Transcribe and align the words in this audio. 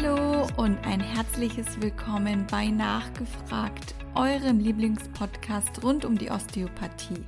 Hallo 0.00 0.46
und 0.56 0.78
ein 0.84 1.00
herzliches 1.00 1.80
Willkommen 1.80 2.46
bei 2.48 2.68
Nachgefragt, 2.68 3.94
eurem 4.14 4.60
Lieblingspodcast 4.60 5.82
rund 5.82 6.04
um 6.04 6.16
die 6.16 6.30
Osteopathie. 6.30 7.24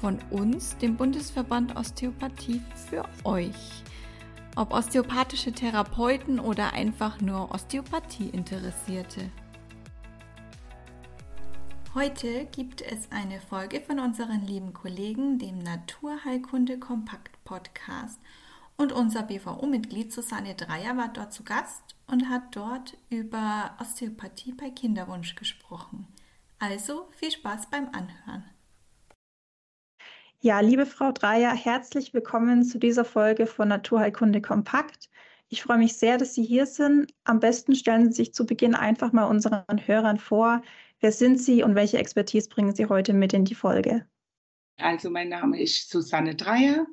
Von 0.00 0.18
uns, 0.30 0.76
dem 0.78 0.96
Bundesverband 0.96 1.76
Osteopathie, 1.76 2.60
für 2.88 3.04
euch. 3.24 3.84
Ob 4.56 4.72
osteopathische 4.72 5.52
Therapeuten 5.52 6.40
oder 6.40 6.72
einfach 6.72 7.20
nur 7.20 7.52
Osteopathie-Interessierte. 7.52 9.30
Heute 11.94 12.46
gibt 12.46 12.80
es 12.80 13.12
eine 13.12 13.40
Folge 13.40 13.80
von 13.80 14.00
unseren 14.00 14.44
lieben 14.44 14.72
Kollegen, 14.72 15.38
dem 15.38 15.58
Naturheilkunde 15.58 16.80
Kompakt 16.80 17.44
Podcast. 17.44 18.18
Und 18.82 18.90
unser 18.90 19.22
BVO-Mitglied 19.22 20.12
Susanne 20.12 20.56
Dreier 20.56 20.96
war 20.96 21.06
dort 21.06 21.32
zu 21.32 21.44
Gast 21.44 21.94
und 22.08 22.28
hat 22.28 22.56
dort 22.56 22.96
über 23.10 23.76
Osteopathie 23.80 24.54
bei 24.54 24.70
Kinderwunsch 24.70 25.36
gesprochen. 25.36 26.08
Also 26.58 27.06
viel 27.12 27.30
Spaß 27.30 27.70
beim 27.70 27.90
Anhören. 27.90 28.42
Ja, 30.40 30.58
liebe 30.58 30.84
Frau 30.84 31.12
Dreier, 31.12 31.54
herzlich 31.54 32.12
willkommen 32.12 32.64
zu 32.64 32.80
dieser 32.80 33.04
Folge 33.04 33.46
von 33.46 33.68
Naturheilkunde 33.68 34.40
Kompakt. 34.40 35.08
Ich 35.48 35.62
freue 35.62 35.78
mich 35.78 35.96
sehr, 35.96 36.18
dass 36.18 36.34
Sie 36.34 36.42
hier 36.42 36.66
sind. 36.66 37.14
Am 37.22 37.38
besten 37.38 37.76
stellen 37.76 38.06
Sie 38.06 38.16
sich 38.16 38.34
zu 38.34 38.46
Beginn 38.46 38.74
einfach 38.74 39.12
mal 39.12 39.26
unseren 39.26 39.62
Hörern 39.86 40.18
vor. 40.18 40.60
Wer 40.98 41.12
sind 41.12 41.40
Sie 41.40 41.62
und 41.62 41.76
welche 41.76 41.98
Expertise 41.98 42.48
bringen 42.48 42.74
Sie 42.74 42.86
heute 42.86 43.12
mit 43.12 43.32
in 43.32 43.44
die 43.44 43.54
Folge? 43.54 44.04
Also 44.78 45.08
mein 45.08 45.28
Name 45.28 45.62
ist 45.62 45.88
Susanne 45.88 46.34
Dreier. 46.34 46.84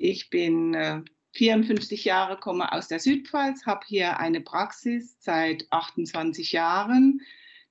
Ich 0.00 0.30
bin 0.30 0.74
äh, 0.74 1.02
54 1.32 2.04
Jahre, 2.04 2.38
komme 2.38 2.72
aus 2.72 2.88
der 2.88 3.00
Südpfalz, 3.00 3.66
habe 3.66 3.80
hier 3.86 4.18
eine 4.18 4.40
Praxis 4.40 5.16
seit 5.20 5.66
28 5.70 6.52
Jahren, 6.52 7.20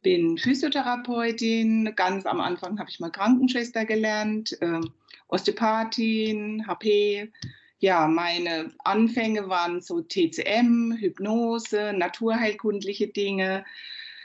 bin 0.01 0.37
Physiotherapeutin. 0.37 1.93
Ganz 1.95 2.25
am 2.25 2.39
Anfang 2.39 2.79
habe 2.79 2.89
ich 2.89 2.99
mal 2.99 3.11
Krankenschwester 3.11 3.85
gelernt, 3.85 4.57
äh, 4.61 4.81
Osteopathin, 5.27 6.65
HP. 6.67 7.31
Ja, 7.79 8.07
meine 8.07 8.71
Anfänge 8.83 9.49
waren 9.49 9.81
so 9.81 10.01
TCM, 10.01 10.93
Hypnose, 10.97 11.93
naturheilkundliche 11.93 13.07
Dinge. 13.07 13.65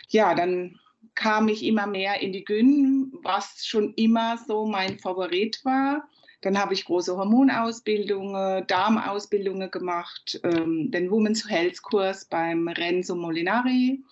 Ja, 0.08 0.34
dann 0.34 0.78
kam 1.14 1.48
ich 1.48 1.64
immer 1.64 1.86
mehr 1.86 2.20
in 2.20 2.32
die 2.32 2.44
Gyn, 2.44 3.12
was 3.22 3.66
schon 3.66 3.92
immer 3.94 4.38
so 4.38 4.64
mein 4.66 4.98
Favorit 4.98 5.62
war. 5.64 6.08
Dann 6.42 6.58
habe 6.58 6.74
ich 6.74 6.84
große 6.84 7.16
Hormonausbildungen, 7.16 8.66
Darmausbildungen 8.66 9.70
gemacht, 9.70 10.40
ähm, 10.42 10.90
den 10.90 11.10
Women's 11.10 11.48
Health 11.48 11.82
Kurs 11.82 12.24
beim 12.24 12.68
Renzo 12.68 13.14
Molinari, 13.14 14.02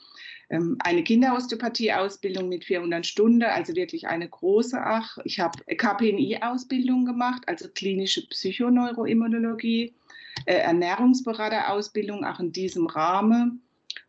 ähm, 0.49 0.77
eine 0.81 1.03
Kinderosteopathie-Ausbildung 1.03 2.49
mit 2.49 2.65
400 2.65 3.05
Stunden, 3.05 3.43
also 3.43 3.75
wirklich 3.75 4.07
eine 4.07 4.29
große 4.29 4.81
Ach. 4.81 5.19
Ich 5.25 5.41
habe 5.41 5.63
KPNI-Ausbildung 5.65 7.05
gemacht, 7.05 7.43
also 7.47 7.69
klinische 7.69 8.27
Psychoneuroimmunologie, 8.29 9.93
äh, 10.47 10.55
Ernährungsberaterausbildung, 10.55 12.25
auch 12.25 12.39
in 12.39 12.53
diesem 12.53 12.87
Rahmen. 12.87 13.63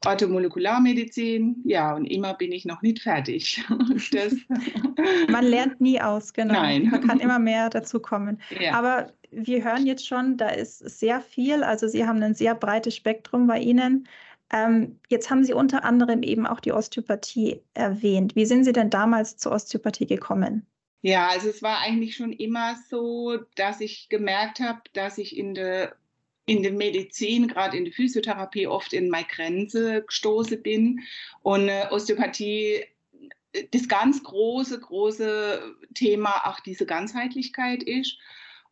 Orthomolekularmedizin, 0.06 1.62
ja, 1.64 1.96
und 1.96 2.06
immer 2.06 2.34
bin 2.34 2.52
ich 2.52 2.66
noch 2.66 2.82
nicht 2.82 3.02
fertig. 3.02 3.64
Das 4.12 4.34
Man 5.30 5.46
lernt 5.46 5.80
nie 5.80 6.02
aus, 6.02 6.34
genau. 6.34 6.54
Nein. 6.54 6.90
Man 6.90 7.08
kann 7.08 7.20
immer 7.20 7.40
mehr 7.40 7.70
dazu 7.70 8.00
kommen. 8.00 8.42
Ja. 8.60 8.74
Aber 8.74 9.12
wir 9.32 9.64
hören 9.64 9.86
jetzt 9.86 10.06
schon, 10.06 10.38
da 10.38 10.50
ist 10.50 10.80
sehr 10.80 11.22
viel. 11.22 11.64
Also 11.64 11.88
Sie 11.88 12.06
haben 12.06 12.22
ein 12.22 12.34
sehr 12.34 12.56
breites 12.56 12.96
Spektrum 12.96 13.48
bei 13.48 13.60
Ihnen. 13.60 14.08
Ähm, 14.52 15.00
jetzt 15.10 15.30
haben 15.30 15.44
Sie 15.44 15.54
unter 15.54 15.86
anderem 15.86 16.24
eben 16.24 16.46
auch 16.46 16.60
die 16.60 16.74
Osteopathie 16.74 17.62
erwähnt. 17.74 18.36
Wie 18.36 18.46
sind 18.46 18.66
Sie 18.66 18.74
denn 18.74 18.90
damals 18.90 19.38
zur 19.38 19.54
Osteopathie 19.54 20.08
gekommen? 20.08 20.66
Ja, 21.02 21.30
also 21.30 21.50
es 21.50 21.64
war 21.64 21.80
eigentlich 21.80 22.16
schon 22.16 22.32
immer 22.32 22.76
so, 22.90 23.38
dass 23.56 23.82
ich 23.82 24.10
gemerkt 24.10 24.60
habe, 24.60 24.82
dass 24.94 25.18
ich 25.18 25.36
in 25.36 25.56
der 25.56 25.96
in 26.46 26.64
der 26.64 26.72
Medizin, 26.72 27.48
gerade 27.48 27.78
in 27.78 27.86
der 27.86 27.94
Physiotherapie, 27.94 28.68
oft 28.68 28.94
in 28.94 29.10
meine 29.10 29.28
Grenze 29.28 30.04
gestoßen 30.04 30.62
bin. 30.62 31.02
Und 31.44 31.70
äh, 31.70 31.88
Osteopathie, 31.92 32.84
das 33.72 33.88
ganz 33.88 34.24
große, 34.24 34.80
große 34.80 35.76
Thema 35.94 36.48
auch 36.48 36.60
diese 36.62 36.86
Ganzheitlichkeit 36.86 37.84
ist. 37.84 38.18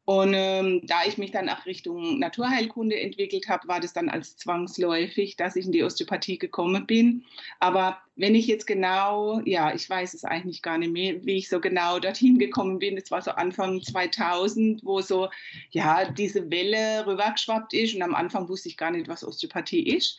Und 0.09 0.33
ähm, 0.33 0.81
da 0.85 1.05
ich 1.05 1.19
mich 1.19 1.29
dann 1.29 1.49
auch 1.49 1.67
Richtung 1.67 2.17
Naturheilkunde 2.17 2.99
entwickelt 2.99 3.47
habe, 3.47 3.67
war 3.67 3.79
das 3.79 3.93
dann 3.93 4.09
als 4.09 4.37
zwangsläufig, 4.37 5.35
dass 5.35 5.55
ich 5.55 5.67
in 5.67 5.71
die 5.71 5.83
Osteopathie 5.83 6.39
gekommen 6.39 6.87
bin. 6.87 7.25
Aber 7.59 7.99
wenn 8.15 8.33
ich 8.33 8.47
jetzt 8.47 8.65
genau, 8.65 9.39
ja, 9.45 9.71
ich 9.71 9.87
weiß 9.87 10.15
es 10.15 10.23
eigentlich 10.23 10.63
gar 10.63 10.79
nicht 10.79 10.93
mehr, 10.93 11.23
wie 11.27 11.37
ich 11.37 11.47
so 11.47 11.59
genau 11.59 11.99
dorthin 11.99 12.39
gekommen 12.39 12.79
bin. 12.79 12.97
Es 12.97 13.11
war 13.11 13.21
so 13.21 13.29
Anfang 13.29 13.83
2000, 13.83 14.83
wo 14.83 14.99
so, 15.01 15.29
ja, 15.69 16.09
diese 16.09 16.49
Welle 16.49 17.05
rübergeschwappt 17.05 17.75
ist. 17.75 17.93
Und 17.93 18.01
am 18.01 18.15
Anfang 18.15 18.49
wusste 18.49 18.69
ich 18.69 18.77
gar 18.77 18.89
nicht, 18.89 19.07
was 19.07 19.23
Osteopathie 19.23 19.95
ist. 19.95 20.17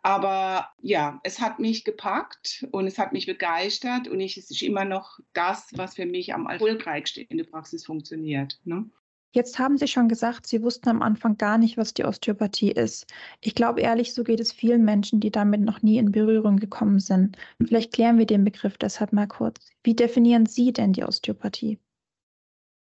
Aber 0.00 0.70
ja, 0.80 1.20
es 1.24 1.40
hat 1.40 1.58
mich 1.58 1.84
gepackt 1.84 2.66
und 2.70 2.86
es 2.86 2.96
hat 2.96 3.12
mich 3.12 3.26
begeistert 3.26 4.08
und 4.08 4.18
ich, 4.18 4.38
es 4.38 4.50
ist 4.50 4.62
immer 4.62 4.86
noch 4.86 5.18
das, 5.34 5.68
was 5.74 5.96
für 5.96 6.06
mich 6.06 6.32
am 6.32 6.46
erfolgreichsten 6.46 7.26
in 7.28 7.36
der 7.36 7.44
Praxis 7.44 7.84
funktioniert. 7.84 8.58
Ne? 8.64 8.88
Jetzt 9.30 9.58
haben 9.60 9.76
Sie 9.78 9.86
schon 9.86 10.08
gesagt, 10.08 10.46
Sie 10.48 10.62
wussten 10.62 10.88
am 10.88 11.00
Anfang 11.02 11.36
gar 11.36 11.58
nicht, 11.58 11.76
was 11.76 11.94
die 11.94 12.04
Osteopathie 12.04 12.72
ist. 12.72 13.06
Ich 13.40 13.54
glaube 13.54 13.80
ehrlich, 13.82 14.14
so 14.14 14.24
geht 14.24 14.40
es 14.40 14.52
vielen 14.52 14.84
Menschen, 14.84 15.20
die 15.20 15.30
damit 15.30 15.60
noch 15.60 15.80
nie 15.82 15.98
in 15.98 16.10
Berührung 16.10 16.56
gekommen 16.56 16.98
sind. 16.98 17.36
Vielleicht 17.64 17.92
klären 17.92 18.18
wir 18.18 18.26
den 18.26 18.42
Begriff 18.44 18.78
deshalb 18.78 19.12
mal 19.12 19.28
kurz. 19.28 19.68
Wie 19.84 19.94
definieren 19.94 20.46
Sie 20.46 20.72
denn 20.72 20.92
die 20.92 21.04
Osteopathie? 21.04 21.78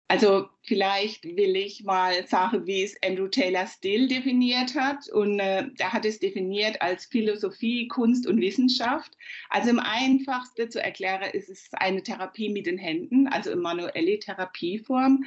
Also 0.10 0.48
vielleicht 0.62 1.24
will 1.24 1.56
ich 1.56 1.84
mal 1.84 2.28
sagen, 2.28 2.68
wie 2.68 2.84
es 2.84 2.96
Andrew 3.04 3.28
Taylor 3.28 3.66
Still 3.66 4.08
definiert 4.08 4.76
hat. 4.76 5.10
Und 5.10 5.40
äh, 5.40 5.66
er 5.78 5.94
hat 5.94 6.06
es 6.06 6.20
definiert 6.20 6.82
als 6.82 7.06
Philosophie, 7.06 7.88
Kunst 7.88 8.28
und 8.28 8.40
Wissenschaft. 8.40 9.14
Also 9.50 9.70
im 9.70 9.80
einfachsten 9.80 10.70
zu 10.70 10.84
erklären 10.84 11.32
ist 11.32 11.50
es 11.50 11.70
eine 11.74 12.04
Therapie 12.04 12.50
mit 12.50 12.68
den 12.68 12.78
Händen, 12.78 13.28
also 13.28 13.52
eine 13.52 13.62
manuelle 13.62 14.20
Therapieform 14.20 15.24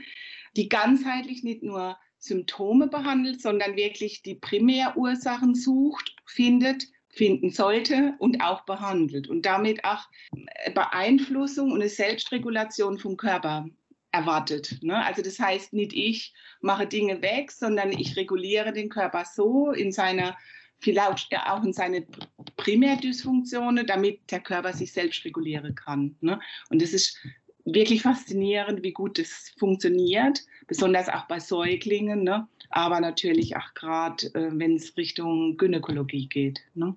die 0.57 0.69
ganzheitlich 0.69 1.43
nicht 1.45 1.63
nur 1.63 1.99
Symptome 2.19 2.89
behandelt, 2.89 3.41
sondern 3.41 3.77
wirklich 3.77 4.23
die 4.23 4.35
Primärursachen 4.35 5.55
sucht, 5.55 6.17
findet, 6.25 6.89
finden 7.09 7.51
sollte 7.51 8.15
und 8.19 8.43
auch 8.43 8.65
behandelt 8.65 9.29
und 9.29 9.47
damit 9.47 9.85
auch 9.85 10.09
Beeinflussung 10.75 11.71
und 11.71 11.81
eine 11.81 11.89
Selbstregulation 11.89 12.99
vom 12.99 13.17
Körper 13.17 13.67
erwartet. 14.17 14.79
Ne? 14.83 15.05
Also 15.05 15.23
das 15.23 15.39
heißt, 15.39 15.73
nicht 15.73 15.93
ich 15.93 16.35
mache 16.61 16.87
Dinge 16.87 17.23
weg, 17.23 17.53
sondern 17.53 17.93
ich 17.93 18.17
reguliere 18.17 18.73
den 18.73 18.89
Körper 18.89 19.25
so 19.25 19.71
in 19.71 19.93
seiner 19.93 20.37
vielleicht 20.79 21.35
auch 21.47 21.65
in 21.65 21.73
seine 21.73 22.05
Primärdysfunktionen, 22.57 23.87
damit 23.87 24.31
der 24.31 24.41
Körper 24.41 24.73
sich 24.73 24.93
selbst 24.93 25.25
regulieren 25.25 25.75
kann. 25.75 26.17
Ne? 26.21 26.39
Und 26.69 26.83
das 26.83 26.93
ist 26.93 27.19
wirklich 27.65 28.03
faszinierend, 28.03 28.83
wie 28.83 28.93
gut 28.93 29.19
das 29.19 29.53
funktioniert, 29.59 30.41
besonders 30.67 31.09
auch 31.09 31.27
bei 31.27 31.41
Säuglingen, 31.41 32.23
ne? 32.23 32.47
aber 32.71 33.01
natürlich 33.01 33.57
auch 33.57 33.75
gerade, 33.75 34.27
äh, 34.35 34.51
wenn 34.53 34.77
es 34.77 34.97
Richtung 34.97 35.57
Gynäkologie 35.57 36.29
geht. 36.29 36.61
Ne? 36.75 36.95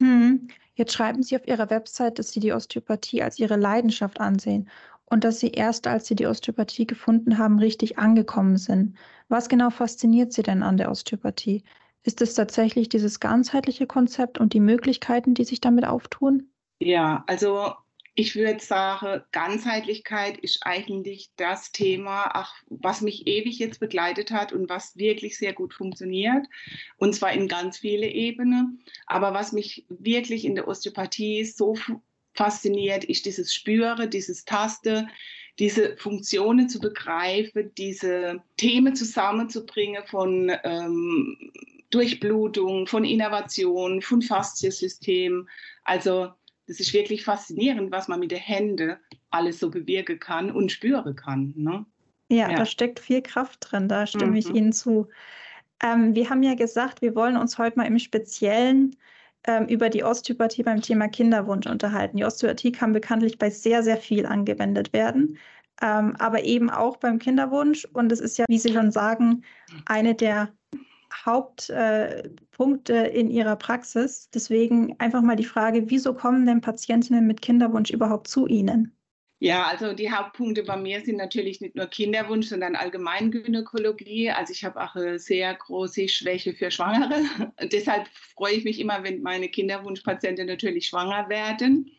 Hm. 0.00 0.48
Jetzt 0.74 0.92
schreiben 0.92 1.22
Sie 1.22 1.36
auf 1.36 1.46
Ihrer 1.46 1.70
Website, 1.70 2.18
dass 2.18 2.32
Sie 2.32 2.40
die 2.40 2.52
Osteopathie 2.52 3.22
als 3.22 3.38
Ihre 3.38 3.56
Leidenschaft 3.56 4.20
ansehen 4.20 4.68
und 5.10 5.24
dass 5.24 5.40
Sie 5.40 5.50
erst, 5.50 5.86
als 5.86 6.06
Sie 6.06 6.14
die 6.14 6.26
Osteopathie 6.26 6.86
gefunden 6.86 7.38
haben, 7.38 7.58
richtig 7.58 7.98
angekommen 7.98 8.56
sind. 8.56 8.96
Was 9.28 9.48
genau 9.48 9.70
fasziniert 9.70 10.32
Sie 10.32 10.42
denn 10.42 10.62
an 10.62 10.76
der 10.76 10.90
Osteopathie? 10.90 11.64
Ist 12.02 12.20
es 12.22 12.34
tatsächlich 12.34 12.88
dieses 12.88 13.20
ganzheitliche 13.20 13.86
Konzept 13.86 14.38
und 14.38 14.52
die 14.52 14.60
Möglichkeiten, 14.60 15.34
die 15.34 15.44
sich 15.44 15.60
damit 15.60 15.84
auftun? 15.84 16.50
Ja, 16.78 17.24
also 17.26 17.72
ich 18.14 18.34
würde 18.34 18.58
sagen, 18.58 19.22
Ganzheitlichkeit 19.30 20.38
ist 20.38 20.60
eigentlich 20.62 21.30
das 21.36 21.70
Thema, 21.70 22.30
ach, 22.32 22.52
was 22.68 23.00
mich 23.00 23.28
ewig 23.28 23.60
jetzt 23.60 23.78
begleitet 23.78 24.32
hat 24.32 24.52
und 24.52 24.68
was 24.68 24.96
wirklich 24.96 25.38
sehr 25.38 25.52
gut 25.52 25.72
funktioniert. 25.72 26.44
Und 26.96 27.14
zwar 27.14 27.32
in 27.32 27.46
ganz 27.46 27.78
viele 27.78 28.08
Ebenen. 28.08 28.82
Aber 29.06 29.34
was 29.34 29.52
mich 29.52 29.86
wirklich 29.88 30.44
in 30.44 30.56
der 30.56 30.66
Osteopathie 30.66 31.44
so 31.44 31.76
fasziniert, 32.38 33.04
ist 33.04 33.26
dieses 33.26 33.52
Spüren, 33.52 34.08
dieses 34.10 34.44
Taste, 34.44 35.08
diese 35.58 35.96
Funktionen 35.96 36.68
zu 36.68 36.78
begreifen, 36.78 37.72
diese 37.76 38.40
Themen 38.56 38.94
zusammenzubringen 38.94 40.04
von 40.06 40.52
ähm, 40.62 41.36
Durchblutung, 41.90 42.86
von 42.86 43.04
Innovation, 43.04 44.00
von 44.00 44.22
Fasziensystem. 44.22 45.48
Also 45.82 46.28
das 46.68 46.78
ist 46.78 46.92
wirklich 46.92 47.24
faszinierend, 47.24 47.90
was 47.90 48.06
man 48.06 48.20
mit 48.20 48.30
den 48.30 48.38
Händen 48.38 48.96
alles 49.30 49.58
so 49.58 49.68
bewirken 49.68 50.20
kann 50.20 50.52
und 50.52 50.70
spüren 50.70 51.16
kann. 51.16 51.52
Ne? 51.56 51.84
Ja, 52.28 52.50
ja, 52.50 52.56
da 52.56 52.66
steckt 52.66 53.00
viel 53.00 53.22
Kraft 53.22 53.66
drin, 53.68 53.88
da 53.88 54.06
stimme 54.06 54.32
mhm. 54.32 54.36
ich 54.36 54.48
Ihnen 54.48 54.72
zu. 54.72 55.08
Ähm, 55.82 56.14
wir 56.14 56.30
haben 56.30 56.44
ja 56.44 56.54
gesagt, 56.54 57.02
wir 57.02 57.16
wollen 57.16 57.36
uns 57.36 57.58
heute 57.58 57.78
mal 57.78 57.86
im 57.86 57.98
Speziellen 57.98 58.94
über 59.68 59.88
die 59.88 60.04
Osteopathie 60.04 60.62
beim 60.62 60.82
Thema 60.82 61.08
Kinderwunsch 61.08 61.66
unterhalten. 61.66 62.18
Die 62.18 62.24
Osteopathie 62.24 62.72
kann 62.72 62.92
bekanntlich 62.92 63.38
bei 63.38 63.48
sehr, 63.50 63.82
sehr 63.82 63.96
viel 63.96 64.26
angewendet 64.26 64.92
werden, 64.92 65.38
ähm, 65.80 66.16
aber 66.18 66.44
eben 66.44 66.70
auch 66.70 66.96
beim 66.98 67.18
Kinderwunsch. 67.18 67.86
Und 67.92 68.12
es 68.12 68.20
ist 68.20 68.36
ja, 68.36 68.44
wie 68.48 68.58
Sie 68.58 68.72
schon 68.72 68.90
sagen, 68.90 69.44
eine 69.86 70.14
der 70.14 70.52
Hauptpunkte 71.24 73.12
äh, 73.12 73.20
in 73.20 73.30
Ihrer 73.30 73.56
Praxis. 73.56 74.28
Deswegen 74.30 74.98
einfach 74.98 75.22
mal 75.22 75.36
die 75.36 75.44
Frage, 75.44 75.88
wieso 75.90 76.14
kommen 76.14 76.46
denn 76.46 76.60
Patientinnen 76.60 77.26
mit 77.26 77.40
Kinderwunsch 77.40 77.90
überhaupt 77.90 78.28
zu 78.28 78.46
Ihnen? 78.46 78.97
Ja, 79.40 79.68
also 79.68 79.92
die 79.92 80.10
Hauptpunkte 80.10 80.64
bei 80.64 80.76
mir 80.76 81.00
sind 81.00 81.16
natürlich 81.16 81.60
nicht 81.60 81.76
nur 81.76 81.86
Kinderwunsch, 81.86 82.48
sondern 82.48 82.74
Allgemeingynäkologie. 82.74 84.30
Also 84.30 84.52
ich 84.52 84.64
habe 84.64 84.82
auch 84.82 84.96
eine 84.96 85.20
sehr 85.20 85.54
große 85.54 86.08
Schwäche 86.08 86.54
für 86.54 86.72
Schwangere. 86.72 87.22
Deshalb 87.72 88.08
freue 88.34 88.54
ich 88.54 88.64
mich 88.64 88.80
immer, 88.80 89.04
wenn 89.04 89.22
meine 89.22 89.48
Kinderwunschpatienten 89.48 90.46
natürlich 90.48 90.88
schwanger 90.88 91.28
werden. 91.28 91.92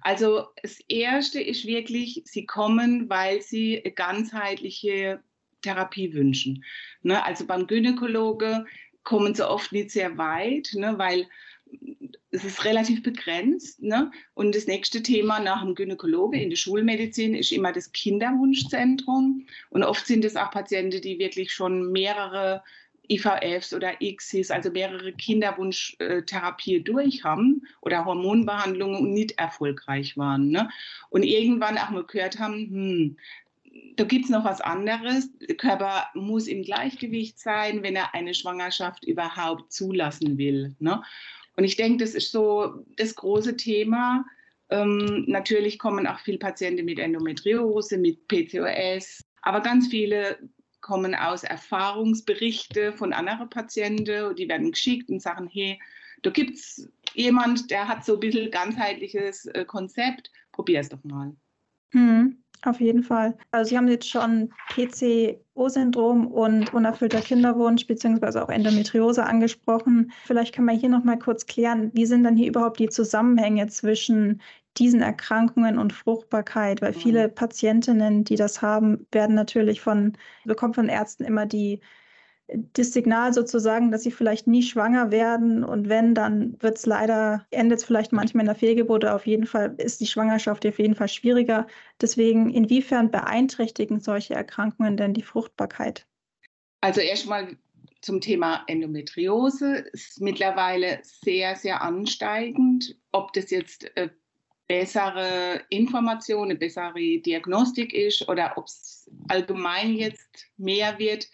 Also 0.00 0.46
das 0.62 0.80
Erste 0.88 1.40
ist 1.40 1.66
wirklich, 1.66 2.22
sie 2.24 2.46
kommen, 2.46 3.10
weil 3.10 3.42
sie 3.42 3.82
eine 3.84 3.92
ganzheitliche 3.92 5.20
Therapie 5.60 6.14
wünschen. 6.14 6.64
Ne? 7.02 7.22
Also 7.22 7.46
beim 7.46 7.66
Gynäkologe 7.66 8.64
kommen 9.02 9.34
sie 9.34 9.46
oft 9.46 9.70
nicht 9.70 9.90
sehr 9.90 10.16
weit, 10.16 10.70
ne? 10.72 10.94
weil 10.96 11.26
es 12.36 12.44
ist 12.44 12.64
relativ 12.64 13.02
begrenzt. 13.02 13.82
Ne? 13.82 14.10
Und 14.34 14.54
das 14.54 14.66
nächste 14.66 15.02
Thema 15.02 15.40
nach 15.40 15.62
dem 15.62 15.74
Gynäkologe 15.74 16.40
in 16.40 16.50
der 16.50 16.56
Schulmedizin 16.56 17.34
ist 17.34 17.50
immer 17.50 17.72
das 17.72 17.90
Kinderwunschzentrum. 17.92 19.46
Und 19.70 19.82
oft 19.82 20.06
sind 20.06 20.24
es 20.24 20.36
auch 20.36 20.50
Patienten, 20.50 21.00
die 21.00 21.18
wirklich 21.18 21.52
schon 21.52 21.90
mehrere 21.92 22.62
IVFs 23.08 23.72
oder 23.72 24.00
ICSIs, 24.00 24.50
also 24.50 24.70
mehrere 24.70 25.12
Kinderwunschtherapien 25.12 26.84
durch 26.84 27.24
haben 27.24 27.62
oder 27.80 28.04
Hormonbehandlungen 28.04 29.00
und 29.00 29.12
nicht 29.12 29.38
erfolgreich 29.38 30.16
waren. 30.16 30.50
Ne? 30.50 30.68
Und 31.08 31.22
irgendwann 31.22 31.78
auch 31.78 31.90
mal 31.90 32.04
gehört 32.04 32.38
haben, 32.38 32.54
hm, 32.54 33.16
da 33.96 34.04
gibt 34.04 34.24
es 34.24 34.30
noch 34.30 34.44
was 34.44 34.60
anderes. 34.60 35.30
Der 35.38 35.56
Körper 35.56 36.06
muss 36.14 36.48
im 36.48 36.62
Gleichgewicht 36.62 37.38
sein, 37.38 37.82
wenn 37.82 37.96
er 37.96 38.14
eine 38.14 38.34
Schwangerschaft 38.34 39.04
überhaupt 39.04 39.72
zulassen 39.72 40.36
will. 40.38 40.74
Ne? 40.78 41.02
Und 41.56 41.64
ich 41.64 41.76
denke, 41.76 42.04
das 42.04 42.14
ist 42.14 42.32
so 42.32 42.84
das 42.96 43.14
große 43.14 43.56
Thema. 43.56 44.24
Ähm, 44.68 45.24
natürlich 45.26 45.78
kommen 45.78 46.06
auch 46.06 46.18
viele 46.20 46.38
Patienten 46.38 46.84
mit 46.84 46.98
Endometriose, 46.98 47.98
mit 47.98 48.26
PCOS, 48.28 49.24
aber 49.42 49.60
ganz 49.60 49.88
viele 49.88 50.38
kommen 50.80 51.14
aus 51.14 51.42
Erfahrungsberichten 51.44 52.92
von 52.92 53.12
anderen 53.12 53.50
Patienten, 53.50 54.34
die 54.36 54.48
werden 54.48 54.70
geschickt 54.70 55.08
und 55.08 55.20
sagen, 55.20 55.48
hey, 55.52 55.80
da 56.22 56.30
gibt 56.30 56.54
es 56.54 56.88
jemand, 57.14 57.70
der 57.70 57.88
hat 57.88 58.04
so 58.04 58.14
ein 58.14 58.20
bisschen 58.20 58.50
ganzheitliches 58.50 59.46
äh, 59.46 59.64
Konzept, 59.64 60.30
probier 60.52 60.80
es 60.80 60.88
doch 60.88 61.02
mal. 61.04 61.34
Mhm. 61.92 62.42
Auf 62.66 62.80
jeden 62.80 63.04
Fall. 63.04 63.38
Also 63.52 63.68
Sie 63.68 63.76
haben 63.76 63.86
jetzt 63.86 64.08
schon 64.08 64.50
PCO-Syndrom 64.70 66.26
und 66.26 66.74
unerfüllter 66.74 67.20
Kinderwunsch 67.20 67.86
beziehungsweise 67.86 68.42
auch 68.42 68.48
Endometriose 68.48 69.24
angesprochen. 69.24 70.10
Vielleicht 70.24 70.52
können 70.52 70.66
wir 70.66 70.74
hier 70.74 70.88
noch 70.88 71.04
mal 71.04 71.16
kurz 71.16 71.46
klären, 71.46 71.92
wie 71.94 72.06
sind 72.06 72.24
dann 72.24 72.36
hier 72.36 72.48
überhaupt 72.48 72.80
die 72.80 72.88
Zusammenhänge 72.88 73.68
zwischen 73.68 74.42
diesen 74.78 75.00
Erkrankungen 75.00 75.78
und 75.78 75.92
Fruchtbarkeit? 75.92 76.82
Weil 76.82 76.92
viele 76.92 77.28
mhm. 77.28 77.34
Patientinnen, 77.36 78.24
die 78.24 78.34
das 78.34 78.62
haben, 78.62 79.06
werden 79.12 79.36
natürlich 79.36 79.80
von, 79.80 80.18
bekommen 80.44 80.74
von 80.74 80.88
Ärzten 80.88 81.22
immer 81.22 81.46
die 81.46 81.80
das 82.48 82.92
Signal 82.92 83.32
sozusagen, 83.32 83.90
dass 83.90 84.04
sie 84.04 84.10
vielleicht 84.10 84.46
nie 84.46 84.62
schwanger 84.62 85.10
werden 85.10 85.64
und 85.64 85.88
wenn, 85.88 86.14
dann 86.14 86.56
wird 86.62 86.78
es 86.78 86.86
leider, 86.86 87.44
endet 87.50 87.78
es 87.78 87.84
vielleicht 87.84 88.12
manchmal 88.12 88.42
in 88.42 88.46
der 88.46 88.54
Fehlgeburt, 88.54 89.04
auf 89.04 89.26
jeden 89.26 89.46
Fall 89.46 89.74
ist 89.78 90.00
die 90.00 90.06
Schwangerschaft 90.06 90.64
auf 90.64 90.78
jeden 90.78 90.94
Fall 90.94 91.08
schwieriger. 91.08 91.66
Deswegen, 92.00 92.50
inwiefern 92.50 93.10
beeinträchtigen 93.10 94.00
solche 94.00 94.34
Erkrankungen 94.34 94.96
denn 94.96 95.12
die 95.12 95.22
Fruchtbarkeit? 95.22 96.06
Also 96.80 97.00
erstmal 97.00 97.56
zum 98.00 98.20
Thema 98.20 98.62
Endometriose 98.68 99.78
ist 99.92 100.20
mittlerweile 100.20 101.00
sehr, 101.02 101.56
sehr 101.56 101.82
ansteigend. 101.82 102.96
Ob 103.10 103.32
das 103.32 103.50
jetzt 103.50 103.90
äh, 103.96 104.08
bessere 104.68 105.62
Information, 105.70 106.50
eine 106.50 106.56
bessere 106.56 107.18
Diagnostik 107.18 107.92
ist 107.92 108.28
oder 108.28 108.52
ob 108.56 108.66
es 108.66 109.10
allgemein 109.28 109.94
jetzt 109.94 110.46
mehr 110.56 110.96
wird, 111.00 111.28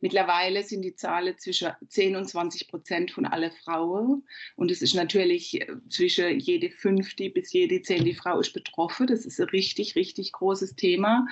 Mittlerweile 0.00 0.62
sind 0.62 0.82
die 0.82 0.94
Zahlen 0.94 1.36
zwischen 1.38 1.72
10 1.88 2.16
und 2.16 2.28
20 2.28 2.68
Prozent 2.68 3.10
von 3.10 3.26
allen 3.26 3.50
Frauen. 3.64 4.24
Und 4.56 4.70
es 4.70 4.80
ist 4.80 4.94
natürlich 4.94 5.60
äh, 5.60 5.66
zwischen 5.88 6.38
jede 6.38 6.70
fünfte 6.70 7.30
bis 7.30 7.52
jede 7.52 7.82
zehnte 7.82 8.14
Frau 8.14 8.38
ist 8.38 8.52
betroffen. 8.52 9.06
Das 9.06 9.26
ist 9.26 9.40
ein 9.40 9.48
richtig, 9.48 9.96
richtig 9.96 10.32
großes 10.32 10.76
Thema. 10.76 11.26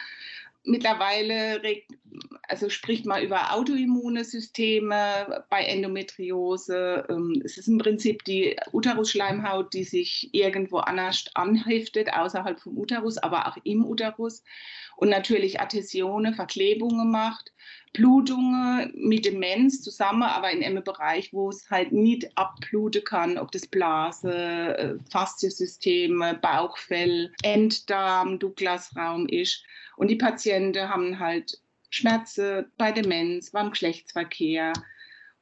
Mittlerweile 0.66 1.60
also 2.48 2.68
spricht 2.68 3.06
man 3.06 3.22
über 3.22 3.52
autoimmune 3.52 4.24
Systeme 4.24 5.44
bei 5.50 5.64
Endometriose. 5.64 7.04
Ähm, 7.08 7.42
es 7.44 7.58
ist 7.58 7.68
im 7.68 7.78
Prinzip 7.78 8.24
die 8.24 8.56
Uterusschleimhaut, 8.72 9.72
die 9.74 9.84
sich 9.84 10.30
irgendwo 10.32 10.78
anders 10.78 11.24
anheftet, 11.34 12.12
außerhalb 12.12 12.60
vom 12.60 12.78
Uterus, 12.78 13.18
aber 13.18 13.48
auch 13.48 13.56
im 13.64 13.84
Uterus. 13.84 14.44
Und 14.96 15.10
natürlich 15.10 15.60
Adhäsionen, 15.60 16.34
Verklebungen 16.34 17.10
macht. 17.10 17.52
Blutungen 17.92 18.92
mit 18.94 19.24
Demenz 19.24 19.80
zusammen, 19.80 20.24
aber 20.24 20.50
in 20.50 20.62
einem 20.62 20.84
Bereich, 20.84 21.32
wo 21.32 21.48
es 21.48 21.70
halt 21.70 21.92
nicht 21.92 22.28
abbluten 22.36 23.02
kann, 23.04 23.38
ob 23.38 23.50
das 23.52 23.66
Blase, 23.66 24.32
äh, 24.76 24.94
Fasziensysteme, 25.10 26.34
Bauchfell, 26.34 27.32
Enddarm, 27.42 28.38
Douglasraum 28.38 29.26
ist. 29.28 29.64
Und 29.96 30.08
die 30.08 30.16
Patienten 30.16 30.88
haben 30.88 31.18
halt 31.18 31.60
Schmerzen 31.90 32.66
bei 32.76 32.92
Demenz, 32.92 33.50
beim 33.50 33.70
Geschlechtsverkehr 33.70 34.72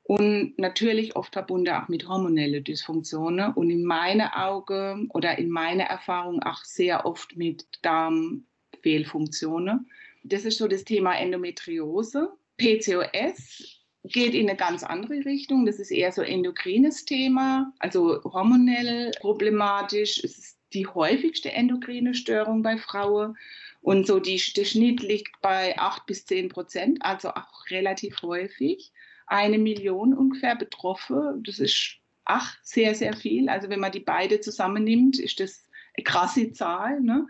und 0.05 0.57
natürlich 0.59 1.17
oft 1.17 1.33
verbunden 1.33 1.75
auch 1.75 1.89
mit 1.89 2.07
hormonellen 2.07 2.63
Dysfunktionen 2.63 3.55
und 3.55 3.71
in 3.71 3.85
meinen 3.85 4.29
Augen 4.29 5.09
oder 5.15 5.39
in 5.39 5.49
meiner 5.49 5.85
Erfahrung 5.85 6.43
auch 6.43 6.63
sehr 6.63 7.07
oft 7.07 7.35
mit 7.37 7.65
Darmfehlfunktionen. 7.83 9.91
Das 10.23 10.45
ist 10.45 10.59
so 10.59 10.69
das 10.69 10.85
Thema 10.85 11.15
Endometriose. 11.15 12.29
PCOS 12.59 13.81
geht 14.05 14.35
in 14.35 14.49
eine 14.49 14.59
ganz 14.59 14.85
andere 14.85 15.25
Richtung. 15.25 15.65
Das 15.65 15.79
ist 15.79 15.91
eher 15.91 16.13
so 16.13 16.21
endokrines 16.21 17.07
Thema, 17.07 17.73
also 17.79 18.23
hormonell 18.25 19.11
problematisch. 19.21 20.23
Es 20.23 20.39
ist 20.39 20.59
die 20.75 20.87
häufigste 20.87 21.51
endokrine 21.53 22.15
Störung 22.15 22.63
bei 22.63 22.77
Frauen. 22.77 23.39
Und 23.85 24.07
so 24.07 24.19
die, 24.19 24.41
der 24.57 24.65
Schnitt 24.65 25.03
liegt 25.03 25.43
bei 25.43 25.79
8 25.79 26.07
bis 26.07 26.25
10 26.25 26.49
Prozent, 26.49 27.05
also 27.05 27.29
auch 27.29 27.69
relativ 27.69 28.23
häufig. 28.23 28.91
Eine 29.27 29.59
Million 29.59 30.15
ungefähr 30.15 30.57
betroffen. 30.57 31.43
Das 31.45 31.59
ist 31.59 31.99
ach, 32.25 32.57
sehr, 32.63 32.95
sehr 32.95 33.15
viel. 33.15 33.51
Also 33.51 33.69
wenn 33.69 33.81
man 33.81 33.93
die 33.93 34.01
beide 34.01 34.41
zusammennimmt, 34.41 35.19
ist 35.19 35.39
das 35.39 35.69
eine 35.99 36.05
krasse 36.05 36.51
Zahl. 36.53 37.03
Ne? 37.03 37.27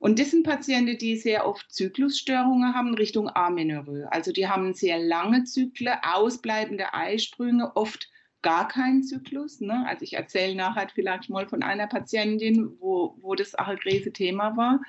Und 0.00 0.18
das 0.18 0.32
sind 0.32 0.42
Patienten, 0.42 0.98
die 0.98 1.16
sehr 1.16 1.46
oft 1.46 1.72
Zyklusstörungen 1.72 2.74
haben 2.74 2.94
Richtung 2.94 3.30
Amenorrhoe. 3.32 4.08
Also 4.10 4.32
die 4.32 4.48
haben 4.48 4.74
sehr 4.74 4.98
lange 4.98 5.44
Zyklen, 5.44 5.94
ausbleibende 6.02 6.92
Eisprünge, 6.92 7.76
oft 7.76 8.08
gar 8.42 8.66
keinen 8.66 9.04
Zyklus. 9.04 9.60
Ne? 9.60 9.86
Also 9.86 10.02
ich 10.02 10.14
erzähle 10.14 10.56
nachher 10.56 10.88
vielleicht 10.92 11.30
mal 11.30 11.48
von 11.48 11.62
einer 11.62 11.86
Patientin, 11.86 12.72
wo, 12.80 13.16
wo 13.20 13.36
das 13.36 13.52
großes 13.52 14.12
Thema 14.12 14.56
war. 14.56 14.80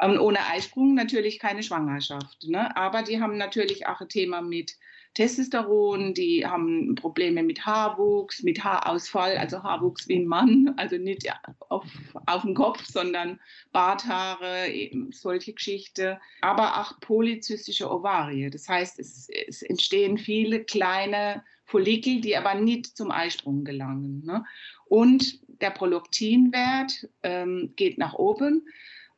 Ähm, 0.00 0.18
ohne 0.20 0.46
Eisprung 0.46 0.94
natürlich 0.94 1.38
keine 1.38 1.62
Schwangerschaft. 1.62 2.44
Ne? 2.48 2.74
Aber 2.76 3.02
die 3.02 3.20
haben 3.20 3.36
natürlich 3.36 3.86
auch 3.86 4.00
ein 4.00 4.08
Thema 4.08 4.40
mit 4.40 4.76
Testosteron, 5.14 6.14
die 6.14 6.46
haben 6.46 6.94
Probleme 6.94 7.42
mit 7.42 7.66
Haarwuchs, 7.66 8.44
mit 8.44 8.62
Haarausfall, 8.62 9.36
also 9.36 9.62
Haarwuchs 9.62 10.06
wie 10.06 10.20
ein 10.20 10.26
Mann, 10.26 10.72
also 10.76 10.98
nicht 10.98 11.28
auf, 11.68 11.84
auf 12.26 12.42
dem 12.42 12.54
Kopf, 12.54 12.84
sondern 12.84 13.40
Barthaare, 13.72 14.68
solche 15.10 15.52
Geschichten, 15.52 16.16
aber 16.42 16.80
auch 16.80 17.00
polyzystische 17.00 17.90
Ovarie. 17.90 18.50
Das 18.50 18.68
heißt, 18.68 19.00
es, 19.00 19.28
es 19.48 19.62
entstehen 19.62 20.16
viele 20.16 20.62
kleine 20.62 21.42
Follikel, 21.64 22.20
die 22.20 22.36
aber 22.36 22.54
nicht 22.54 22.96
zum 22.96 23.10
Eisprung 23.10 23.64
gelangen. 23.64 24.22
Ne? 24.24 24.44
Und 24.86 25.40
der 25.60 25.70
Prolaktinwert 25.70 27.08
ähm, 27.24 27.72
geht 27.74 27.98
nach 27.98 28.14
oben. 28.14 28.66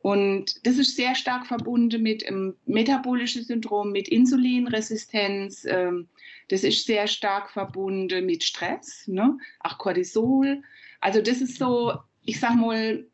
Und 0.03 0.67
das 0.67 0.79
ist 0.79 0.97
sehr 0.97 1.15
stark 1.15 1.47
verbunden 1.47 2.03
mit 2.03 2.27
einem 2.27 2.57
metabolischen 2.67 3.45
Syndrom, 3.45 3.93
mit 3.93 4.09
Insulinresistenz. 4.09 5.65
Ähm, 5.65 6.09
das 6.49 6.65
ist 6.65 6.87
sehr 6.87 7.07
stark 7.07 7.51
verbunden 7.51 8.27
mit 8.27 8.43
Stress, 8.43 9.05
ne? 9.07 9.39
auch 9.61 9.79
Cortisol. 9.79 10.63
Also 11.01 11.23
das 11.23 11.41
ist 11.41 11.57
so, 11.57 11.95
ich 12.25 12.41
sag 12.41 12.57
mal, 12.57 13.07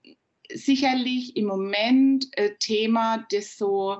sicherlich 0.52 1.36
im 1.36 1.44
Moment 1.44 2.26
ein 2.38 2.56
Thema, 2.58 3.26
das 3.30 3.58
so, 3.58 3.98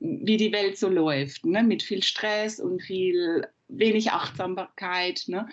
wie 0.00 0.36
die 0.36 0.52
Welt 0.52 0.76
so 0.76 0.88
läuft, 0.88 1.46
ne? 1.46 1.62
mit 1.62 1.84
viel 1.84 2.02
Stress 2.02 2.58
und 2.58 2.82
viel 2.82 3.46
wenig 3.68 4.10
Achtsamkeit. 4.10 5.22
Ne? 5.28 5.48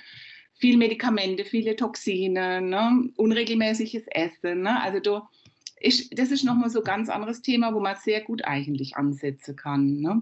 viel 0.61 0.77
Medikamente, 0.77 1.43
viele 1.43 1.75
Toxine, 1.75 2.61
ne? 2.61 3.09
unregelmäßiges 3.17 4.03
Essen. 4.07 4.61
Ne? 4.61 4.79
Also 4.81 4.99
du, 4.99 5.21
ich, 5.81 6.09
das 6.11 6.31
ist 6.31 6.43
nochmal 6.43 6.69
so 6.69 6.79
ein 6.79 6.85
ganz 6.85 7.09
anderes 7.09 7.41
Thema, 7.41 7.73
wo 7.73 7.79
man 7.79 7.95
sehr 7.95 8.21
gut 8.21 8.43
eigentlich 8.45 8.95
ansetzen 8.95 9.55
kann. 9.55 9.99
Ne? 9.99 10.21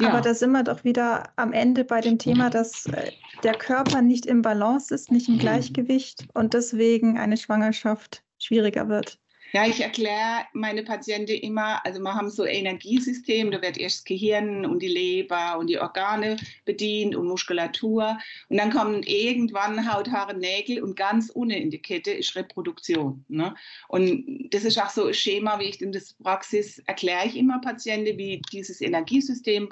Ja. 0.00 0.10
Aber 0.10 0.20
da 0.20 0.34
sind 0.34 0.52
wir 0.52 0.62
doch 0.62 0.84
wieder 0.84 1.30
am 1.36 1.52
Ende 1.52 1.84
bei 1.84 2.00
dem 2.00 2.18
Thema, 2.18 2.50
dass 2.50 2.86
äh, 2.86 3.12
der 3.42 3.54
Körper 3.54 4.02
nicht 4.02 4.26
im 4.26 4.42
Balance 4.42 4.94
ist, 4.94 5.12
nicht 5.12 5.28
im 5.28 5.38
Gleichgewicht 5.38 6.26
und 6.34 6.54
deswegen 6.54 7.18
eine 7.18 7.36
Schwangerschaft 7.36 8.24
schwieriger 8.38 8.88
wird. 8.88 9.18
Ja, 9.54 9.68
ich 9.68 9.80
erkläre 9.80 10.46
meine 10.52 10.82
Patienten 10.82 11.30
immer, 11.30 11.80
also 11.86 12.00
wir 12.00 12.12
haben 12.12 12.28
so 12.28 12.42
ein 12.42 12.48
Energiesystem, 12.48 13.52
da 13.52 13.62
wird 13.62 13.78
erst 13.78 13.98
das 13.98 14.04
Gehirn 14.04 14.66
und 14.66 14.82
die 14.82 14.88
Leber 14.88 15.56
und 15.58 15.68
die 15.68 15.78
Organe 15.78 16.38
bedient 16.64 17.14
und 17.14 17.28
Muskulatur. 17.28 18.18
Und 18.48 18.56
dann 18.56 18.72
kommen 18.72 19.04
irgendwann 19.04 19.88
Haut, 19.92 20.10
Haare, 20.10 20.36
Nägel 20.36 20.82
und 20.82 20.96
ganz 20.96 21.30
unten 21.30 21.54
in 21.54 21.70
die 21.70 21.80
Kette 21.80 22.10
ist 22.10 22.34
Reproduktion. 22.34 23.24
Ne? 23.28 23.54
Und 23.86 24.48
das 24.50 24.64
ist 24.64 24.76
auch 24.76 24.90
so 24.90 25.06
ein 25.06 25.14
Schema, 25.14 25.60
wie 25.60 25.66
ich 25.66 25.80
in 25.80 25.92
der 25.92 26.02
Praxis 26.20 26.80
erkläre 26.86 27.28
ich 27.28 27.36
immer 27.36 27.60
Patienten, 27.60 28.18
wie 28.18 28.42
dieses 28.50 28.80
Energiesystem 28.80 29.68